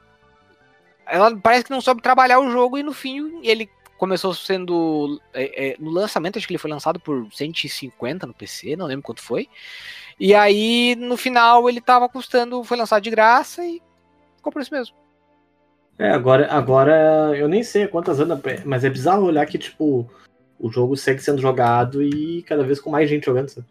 [1.06, 3.68] ela parece que não soube trabalhar o jogo e no fim ele
[3.98, 5.20] começou sendo.
[5.32, 9.02] é, é, no lançamento, acho que ele foi lançado por 150 no PC, não lembro
[9.02, 9.48] quanto foi.
[10.18, 13.82] E aí, no final, ele tava custando, foi lançado de graça e
[14.36, 14.94] ficou por isso mesmo.
[15.98, 20.10] É, agora, agora eu nem sei quantas anos, mas é bizarro olhar que, tipo,
[20.58, 23.66] o jogo segue sendo jogado e cada vez com mais gente jogando, sabe?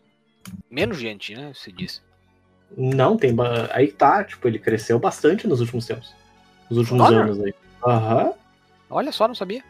[0.70, 1.52] Menos gente, né?
[1.54, 2.02] Você disse.
[2.78, 3.36] Não, tem.
[3.72, 6.14] Aí tá, tipo, ele cresceu bastante nos últimos tempos.
[6.70, 7.24] Nos últimos Honor?
[7.24, 7.54] anos aí.
[7.86, 8.34] Aham.
[8.90, 9.64] Olha só, não sabia.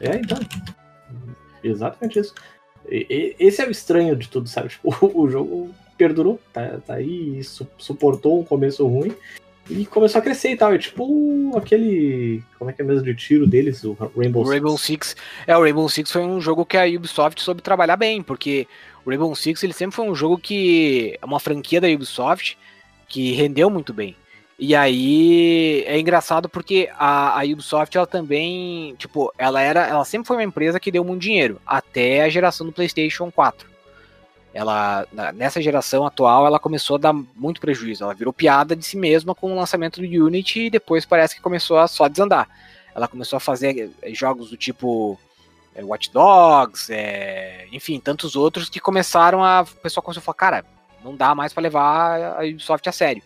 [0.00, 0.38] É, então.
[1.62, 2.34] Exatamente isso.
[2.88, 3.06] E-
[3.38, 4.68] e- esse é o estranho de tudo, sabe?
[4.68, 9.14] Tipo, o jogo perdurou, tá, tá aí, su- suportou um começo ruim.
[9.70, 10.72] E começou a crescer e tal.
[10.72, 12.42] É tipo aquele.
[12.58, 13.84] Como é que é mesmo de tiro deles?
[13.84, 15.14] O Rainbow, O Rainbow Six.
[15.46, 18.66] É, o Rainbow Six foi um jogo que a Ubisoft soube trabalhar bem, porque
[19.04, 21.18] o Rainbow Six ele sempre foi um jogo que.
[21.20, 22.56] é uma franquia da Ubisoft
[23.06, 24.16] que rendeu muito bem.
[24.58, 30.26] E aí é engraçado porque a, a Ubisoft ela também, tipo, ela era, ela sempre
[30.26, 33.68] foi uma empresa que deu muito dinheiro até a geração do PlayStation 4.
[34.52, 38.02] Ela nessa geração atual ela começou a dar muito prejuízo.
[38.02, 41.40] Ela virou piada de si mesma com o lançamento do Unity e depois parece que
[41.40, 42.48] começou a só desandar.
[42.92, 45.16] Ela começou a fazer eh, jogos do tipo
[45.72, 49.60] eh, Watch Dogs, eh, enfim, tantos outros que começaram a.
[49.62, 50.64] O pessoal começou a falar, cara,
[51.04, 53.22] não dá mais pra levar a Ubisoft a sério.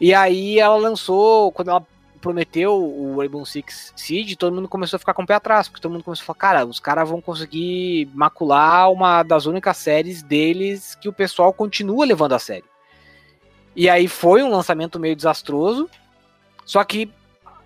[0.00, 1.86] E aí ela lançou, quando ela
[2.20, 5.80] prometeu o Rainbow Six Siege, todo mundo começou a ficar com o pé atrás, porque
[5.80, 10.22] todo mundo começou a falar, cara, os caras vão conseguir macular uma das únicas séries
[10.22, 12.64] deles que o pessoal continua levando a sério.
[13.74, 15.88] E aí foi um lançamento meio desastroso,
[16.64, 17.10] só que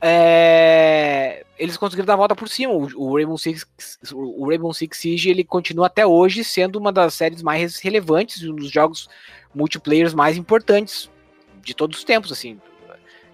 [0.01, 2.73] é, eles conseguiram dar a volta por cima.
[2.73, 3.67] O, o Rainbow Six,
[4.13, 8.55] o Rainbow Six Siege ele continua até hoje sendo uma das séries mais relevantes, um
[8.55, 9.09] dos jogos
[9.55, 11.11] multiplayers mais importantes
[11.63, 12.61] de todos os tempos, assim.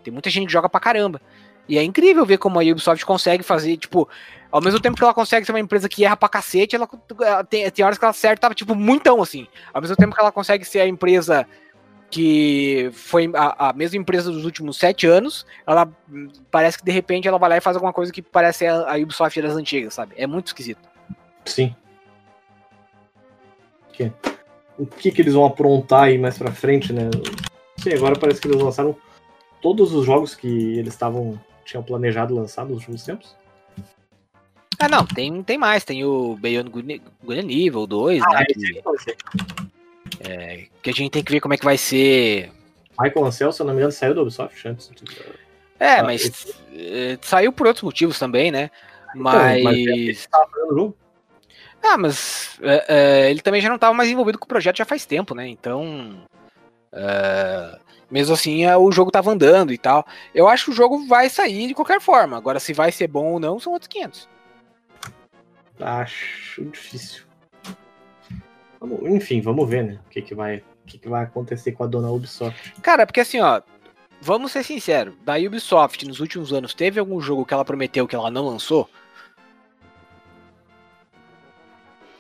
[0.05, 1.21] Tem muita gente que joga pra caramba.
[1.69, 4.09] E é incrível ver como a Ubisoft consegue fazer, tipo,
[4.53, 6.89] ao mesmo tempo que ela consegue ser uma empresa que erra pra cacete, ela
[7.21, 9.49] ela tem, tem horas que ela acerta, tipo, muitão, assim.
[9.75, 11.45] Ao mesmo tempo que ela consegue ser a empresa
[12.09, 15.89] que foi a, a mesma empresa dos últimos sete anos, ela
[16.53, 18.97] parece que de repente ela vai lá e faz alguma coisa que parece a, a
[18.97, 20.15] Ubisoft das antigas, sabe?
[20.17, 20.89] É muito esquisito.
[21.45, 21.75] Sim.
[23.93, 24.13] Que-
[24.79, 27.11] O que, que eles vão aprontar aí mais pra frente, né?
[27.79, 28.97] Sim, agora parece que eles lançaram
[29.63, 30.47] todos os jogos que
[30.79, 33.35] eles estavam tinham planejado lançar nos últimos tempos.
[34.79, 35.85] Ah, não, tem, tem mais.
[35.85, 37.03] Tem o Beyond Good,
[37.67, 38.45] Evil 2, né?
[38.45, 38.83] Que,
[40.83, 42.53] que a gente tem que ver como é que vai ser.
[42.99, 44.91] Michael Ansel, se eu não me engano, saiu do Ubisoft antes.
[45.79, 48.71] É, Ah, mas esse- eh, saiu por outros motivos também, né?
[49.15, 49.63] Então, Mas.
[49.63, 50.97] mas fazendo o jogo.
[51.83, 52.85] Ah, mas é,
[53.27, 55.47] é, ele também já não estava mais envolvido com o projeto já faz tempo, né?
[55.49, 56.23] Então.
[56.97, 57.79] É,
[58.11, 60.07] mesmo assim, é, o jogo tava andando e tal.
[60.35, 62.37] Eu acho que o jogo vai sair de qualquer forma.
[62.37, 64.29] Agora, se vai ser bom ou não, são outros 500.
[65.79, 67.25] Acho difícil.
[68.81, 69.99] Vamos- enfim, vamos ver, né?
[70.07, 72.75] O que, que, vai, o que, que vai acontecer com a dona Ubisoft.
[72.83, 73.61] Cara, porque assim, ó.
[74.19, 75.15] Vamos ser sinceros.
[75.25, 78.89] Da Ubisoft, nos últimos anos, teve algum jogo que ela prometeu que ela não lançou?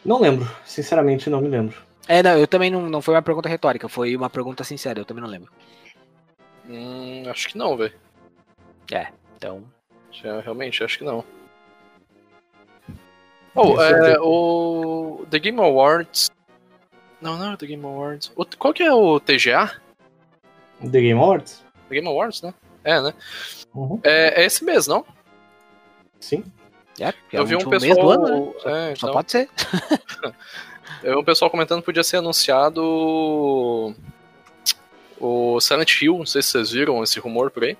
[0.05, 1.77] Não lembro, sinceramente não me lembro.
[2.09, 5.04] É, não, eu também não, não foi uma pergunta retórica, foi uma pergunta sincera, eu
[5.04, 5.50] também não lembro.
[6.68, 7.94] Hum, acho que não, velho.
[9.36, 9.64] Então.
[10.11, 11.24] Já, Realmente, acho que não.
[13.54, 16.30] Oh, é, é- o The Game Awards.
[17.20, 18.30] Não, não é o The Game Awards.
[18.36, 19.80] O- qual que é o TGA?
[20.80, 21.64] The Game Awards?
[21.88, 22.54] The Game Awards, né?
[22.84, 23.14] É, né?
[23.74, 23.98] Uhum.
[24.04, 25.04] É, é esse mês, não?
[26.20, 26.44] Sim.
[27.00, 27.96] É, é Eu vi um pessoal.
[27.96, 28.52] do ano, né?
[28.61, 29.48] Só, é, só então, pode ser.
[31.03, 32.82] eu vi um pessoal comentando que podia ser anunciado
[35.20, 36.18] o- Silent Hill.
[36.18, 37.76] Não sei se vocês viram esse rumor por aí.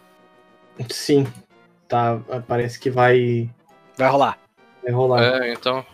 [0.91, 1.27] Sim.
[1.89, 3.49] Tá, parece que vai,
[3.97, 4.39] Vai rolar.
[4.83, 5.23] vai rolar.
[5.45, 5.85] É, então.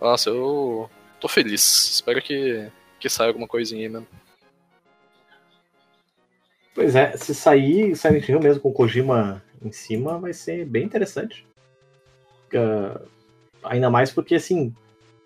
[0.00, 0.88] Nossa, eu
[1.20, 1.62] tô feliz.
[1.94, 4.06] Espero que, que saia alguma coisinha aí mesmo.
[6.74, 10.84] Pois é, se sair Silent Hill mesmo com o Kojima em cima, vai ser bem
[10.84, 11.46] interessante.
[12.54, 13.00] Ah,
[13.64, 14.74] ainda mais porque, assim,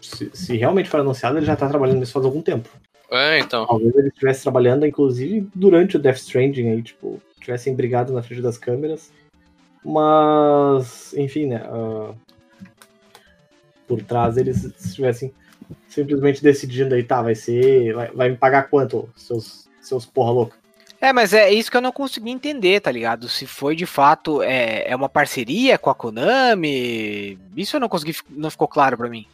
[0.00, 2.68] se, se realmente for anunciado, ele já tá trabalhando nisso faz algum tempo.
[3.10, 3.66] É, então.
[3.66, 8.42] Talvez ele estivesse trabalhando, inclusive, durante o Death Stranding aí, tipo, tivessem brigado na frente
[8.42, 9.10] das câmeras.
[9.84, 11.62] Mas, enfim, né?
[11.64, 12.12] ah,
[13.86, 15.32] por trás eles estivessem
[15.88, 17.94] simplesmente decidindo aí, tá, vai ser.
[17.94, 20.56] Vai, vai me pagar quanto, seus, seus porra louca?
[21.00, 23.28] É, mas é isso que eu não consegui entender, tá ligado?
[23.28, 27.38] Se foi de fato é, é uma parceria com a Konami.
[27.56, 29.24] Isso eu não consegui, não ficou claro pra mim.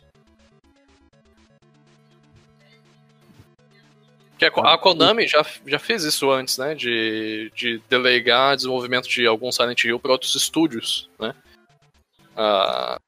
[4.45, 6.75] Que a, Ko- a Konami já, já fez isso antes, né?
[6.75, 11.35] De, de delegar desenvolvimento de algum Silent Hill para outros estúdios, né?
[12.37, 13.01] Ah,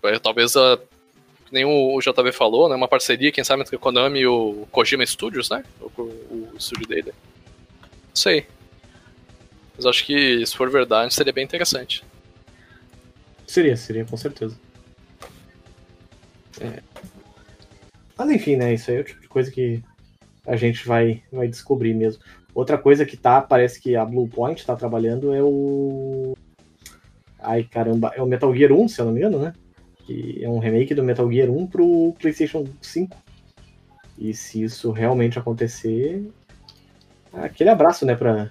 [0.00, 0.78] pra- talvez a,
[1.50, 2.76] nem o, JV falou, né?
[2.76, 5.64] Uma parceria, quem sabe, entre a Konami e o Kojima Studios, né?
[5.80, 6.02] O, o,
[6.52, 7.12] o estúdio dele.
[7.82, 8.46] Não sei.
[9.76, 12.04] Mas acho que, se for verdade, seria bem interessante.
[13.48, 14.56] Seria, seria, com certeza.
[16.60, 16.80] É.
[18.16, 18.74] Mas enfim, né?
[18.74, 19.82] Isso aí é o tipo de coisa que
[20.46, 22.22] a gente vai, vai descobrir mesmo.
[22.54, 26.34] Outra coisa que tá, parece que a Blue Point tá trabalhando é o.
[27.38, 29.52] Ai caramba, é o Metal Gear 1, se eu não me engano, né?
[30.06, 33.16] Que é um remake do Metal Gear 1 pro PlayStation 5.
[34.18, 36.26] E se isso realmente acontecer,
[37.32, 38.50] aquele abraço, né, pra,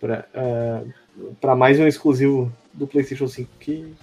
[0.00, 0.92] pra, uh,
[1.40, 3.94] pra mais um exclusivo do PlayStation 5 que,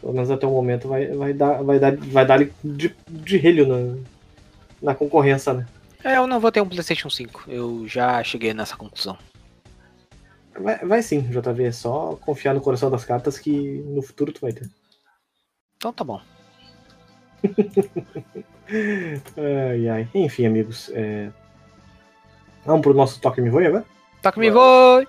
[0.00, 3.66] pelo menos até o momento, vai, vai dar, vai dar, vai dar de, de relho
[3.66, 3.98] na,
[4.80, 5.66] na concorrência, né?
[6.04, 7.44] É, eu não vou ter um PlayStation 5.
[7.48, 9.16] Eu já cheguei nessa conclusão.
[10.58, 11.64] Vai, vai sim, JV.
[11.64, 14.70] É só confiar no coração das cartas que no futuro tu vai ter.
[15.76, 16.20] Então tá bom.
[19.36, 20.08] ai, ai.
[20.14, 20.90] Enfim, amigos.
[20.94, 21.30] É...
[22.64, 23.84] Vamos pro nosso Toque Me Voe agora?
[24.22, 25.06] Toque Me Voe!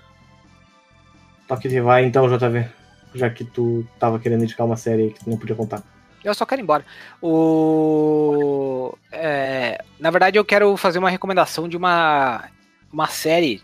[1.48, 2.68] Toque Me Vai então, JV.
[3.16, 5.82] Já que tu tava querendo indicar uma série aí que tu não podia contar.
[6.28, 6.86] Eu só quero ir embora.
[7.22, 8.98] O...
[9.12, 9.84] É...
[10.00, 12.50] Na verdade, eu quero fazer uma recomendação de uma,
[12.92, 13.62] uma série.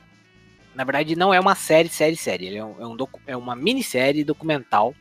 [0.74, 2.56] Na verdade, não é uma série, série, série.
[2.56, 3.20] É, um, é, um docu...
[3.28, 4.96] é uma minissérie documental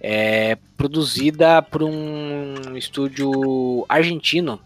[0.00, 4.60] é, produzida por um estúdio argentino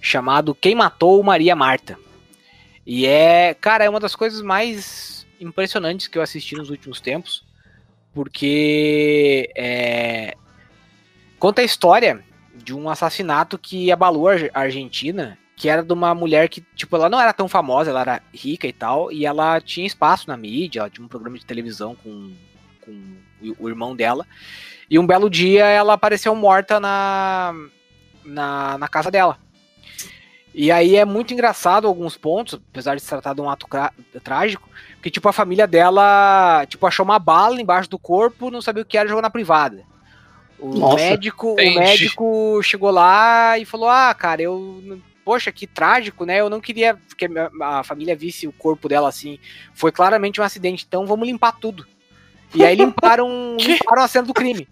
[0.00, 1.98] chamado Quem Matou Maria Marta.
[2.84, 7.44] E é, cara, é uma das coisas mais impressionantes que eu assisti nos últimos tempos,
[8.12, 10.36] porque é,
[11.38, 12.24] conta a história
[12.54, 17.08] de um assassinato que abalou a Argentina, que era de uma mulher que, tipo, ela
[17.08, 20.80] não era tão famosa, ela era rica e tal, e ela tinha espaço na mídia,
[20.80, 22.32] ela tinha um programa de televisão com,
[22.84, 23.16] com
[23.58, 24.26] o irmão dela.
[24.90, 27.54] E um belo dia ela apareceu morta na,
[28.24, 29.38] na, na casa dela.
[30.54, 33.66] E aí é muito engraçado alguns pontos, apesar de se tratar de um ato
[34.24, 34.68] trágico,
[35.02, 38.86] que tipo a família dela, tipo achou uma bala embaixo do corpo, não sabia o
[38.86, 39.84] que era, jogou na privada.
[40.58, 41.76] O Nossa, médico, entendi.
[41.76, 46.40] o médico chegou lá e falou: "Ah, cara, eu poxa, que trágico, né?
[46.40, 47.28] Eu não queria que
[47.62, 49.38] a família visse o corpo dela assim.
[49.74, 51.86] Foi claramente um acidente, então vamos limpar tudo."
[52.54, 54.66] E aí limparam, limparam a cena do crime.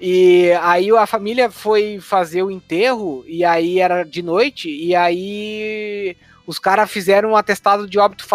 [0.00, 6.16] E aí a família foi fazer o enterro, e aí era de noite, e aí
[6.46, 8.26] os caras fizeram um atestado de óbito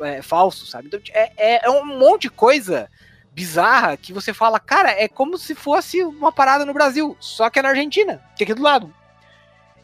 [0.00, 0.88] é, falso, sabe?
[0.88, 2.90] Então, é, é, é, um monte de coisa
[3.34, 7.58] bizarra que você fala, cara, é como se fosse uma parada no Brasil, só que
[7.58, 8.94] é na Argentina, que é aqui do lado.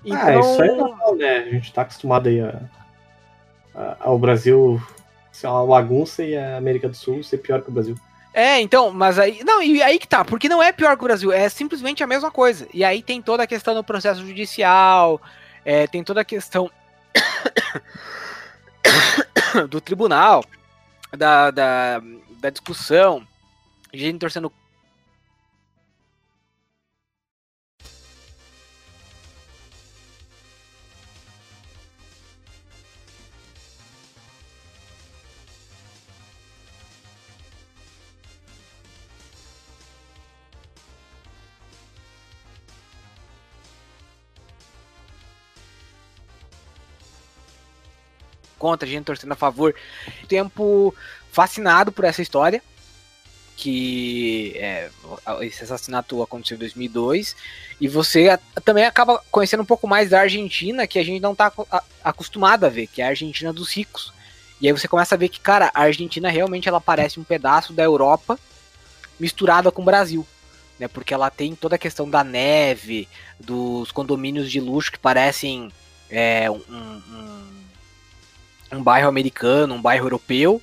[0.04, 0.22] Então...
[0.22, 1.38] Ah, isso é normal, né?
[1.38, 2.62] A gente tá acostumado aí a,
[3.74, 4.80] a, ao Brasil
[5.32, 7.96] ser uma bagunça e a América do Sul ser pior que o Brasil.
[8.32, 9.42] É, então, mas aí.
[9.44, 12.06] Não, e aí que tá, porque não é pior que o Brasil, é simplesmente a
[12.06, 12.68] mesma coisa.
[12.72, 15.20] E aí tem toda a questão do processo judicial,
[15.64, 16.70] é, tem toda a questão
[19.68, 20.44] do tribunal,
[21.16, 22.00] da, da,
[22.40, 23.26] da discussão,
[23.92, 24.52] gente torcendo
[48.60, 49.74] contra, gente torcendo a favor.
[50.28, 50.94] Tempo
[51.32, 52.62] fascinado por essa história,
[53.60, 54.88] que é,
[55.42, 57.36] esse assassinato aconteceu em 2002,
[57.78, 61.52] e você também acaba conhecendo um pouco mais da Argentina, que a gente não está
[62.02, 64.14] acostumado a ver, que é a Argentina dos ricos.
[64.62, 67.74] E aí você começa a ver que, cara, a Argentina realmente ela parece um pedaço
[67.74, 68.38] da Europa
[69.18, 70.26] misturada com o Brasil.
[70.78, 73.06] Né, porque ela tem toda a questão da neve,
[73.38, 75.70] dos condomínios de luxo que parecem
[76.08, 77.50] é, um, um
[78.72, 80.62] um bairro americano, um bairro europeu.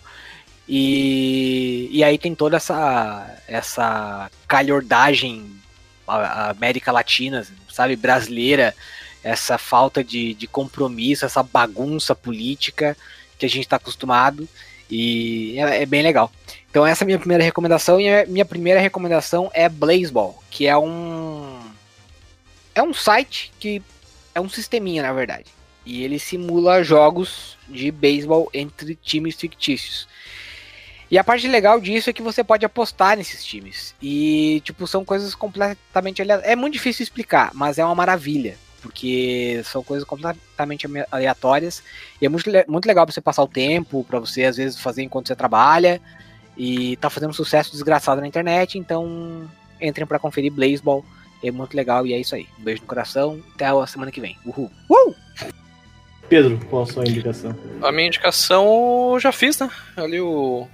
[0.68, 5.58] E, e aí tem toda essa, essa calhordagem
[6.08, 8.76] América Latina, sabe, brasileira,
[9.24, 12.96] essa falta de, de compromisso, essa bagunça política
[13.38, 14.48] que a gente está acostumado.
[14.90, 16.32] E é, é, bem legal.
[16.70, 18.00] Então essa é a minha primeira recomendação.
[18.00, 21.60] E a minha primeira recomendação é Blazeball, que é um.
[22.74, 23.82] É um site que.
[24.34, 25.46] É um sisteminha, na verdade.
[25.86, 30.08] E ele simula jogos de beisebol entre times fictícios.
[31.10, 33.96] E a parte legal disso é que você pode apostar nesses times.
[34.02, 36.52] E, tipo, são coisas completamente aleatórias.
[36.52, 38.56] É muito difícil explicar, mas é uma maravilha.
[38.82, 41.82] Porque são coisas completamente aleatórias.
[42.22, 45.02] E é muito, muito legal pra você passar o tempo, para você, às vezes, fazer
[45.02, 46.02] enquanto você trabalha.
[46.58, 48.78] E tá fazendo um sucesso desgraçado na internet.
[48.78, 49.50] Então,
[49.82, 51.06] entrem para conferir Blazeball.
[51.44, 52.48] É muito legal e é isso aí.
[52.60, 53.42] Um beijo no coração.
[53.56, 54.38] Até a semana que vem.
[54.46, 54.72] Uhul!
[54.90, 55.16] Uh!
[56.28, 57.56] Pedro, qual a sua indicação?
[57.82, 59.70] A minha indicação eu já fiz, né?
[59.96, 60.68] Ali o.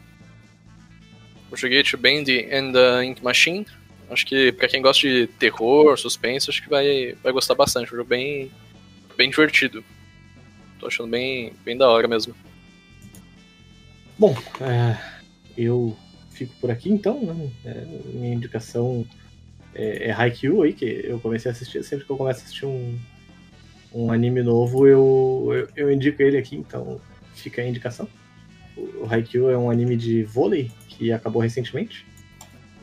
[1.54, 3.68] Eu joguei To Band and the Ink Machine.
[4.10, 7.94] Acho que pra quem gosta de terror, suspense, acho que vai, vai gostar bastante.
[7.94, 8.52] Um jogo bem,
[9.16, 9.84] bem divertido.
[10.80, 12.36] Tô achando bem, bem da hora mesmo.
[14.18, 14.98] Bom, é,
[15.56, 15.96] eu
[16.32, 17.52] fico por aqui então, né?
[17.66, 19.06] É, minha indicação
[19.76, 21.84] é, é Haikyuu aí, que eu comecei a assistir.
[21.84, 22.98] Sempre que eu começo a assistir um,
[23.94, 27.00] um anime novo, eu, eu, eu, indico ele aqui, então
[27.36, 28.10] fica a indicação.
[28.76, 32.06] O Haikyuu é um anime de vôlei que acabou recentemente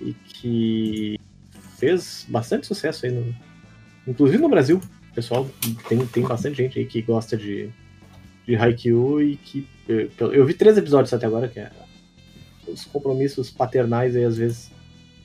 [0.01, 1.19] e que
[1.79, 3.35] fez bastante sucesso aí, no,
[4.07, 4.81] inclusive no Brasil.
[5.15, 5.49] Pessoal,
[5.89, 7.71] tem, tem bastante gente aí que gosta de,
[8.47, 9.67] de Haikyuu e que.
[9.89, 11.71] Eu, eu vi três episódios até agora, que é,
[12.67, 14.71] os compromissos paternais aí às vezes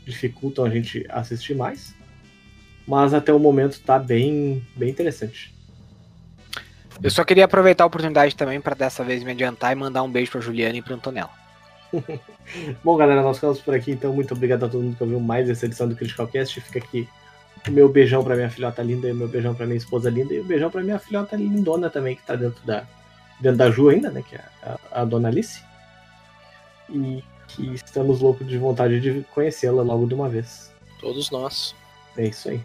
[0.06, 1.96] dificultam a gente assistir mais.
[2.88, 5.55] Mas até o momento tá bem, bem interessante.
[7.02, 10.12] Eu só queria aproveitar a oportunidade também para dessa vez me adiantar e mandar um
[10.12, 11.32] beijo pra Juliana e pro Antonella.
[12.84, 15.50] Bom, galera, nós ficamos por aqui, então muito obrigado a todo mundo que ouviu mais
[15.50, 16.60] essa edição do Critical Cast.
[16.62, 17.08] Fica aqui
[17.68, 20.34] o meu beijão pra minha filhota linda e o meu beijão pra minha esposa linda
[20.34, 22.86] e o beijão pra minha filhota lindona também, que tá dentro da,
[23.40, 25.64] dentro da Ju ainda, né, que é a, a dona Alice.
[26.90, 30.72] E que estamos loucos de vontade de conhecê-la logo de uma vez.
[31.00, 31.76] Todos nós.
[32.18, 32.62] É isso aí.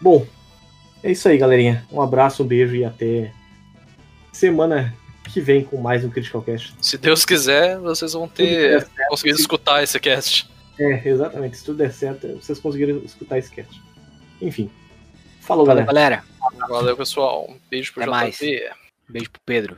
[0.00, 0.26] Bom,
[1.02, 1.86] é isso aí, galerinha.
[1.90, 3.32] Um abraço, um beijo e até
[4.32, 4.94] semana
[5.32, 6.74] que vem com mais um Critical Cast.
[6.80, 10.50] Se Deus quiser, vocês vão ter conseguido escutar esse cast.
[10.78, 11.56] É, exatamente.
[11.58, 13.80] Se tudo der certo, vocês conseguiram escutar esse cast.
[14.40, 14.70] Enfim.
[15.40, 16.24] Falou, Valeu, galera.
[16.40, 16.68] galera.
[16.68, 17.46] Valeu, pessoal.
[17.48, 18.12] Um beijo pro Até JP.
[18.12, 18.38] mais.
[19.08, 19.76] Beijo pro Pedro.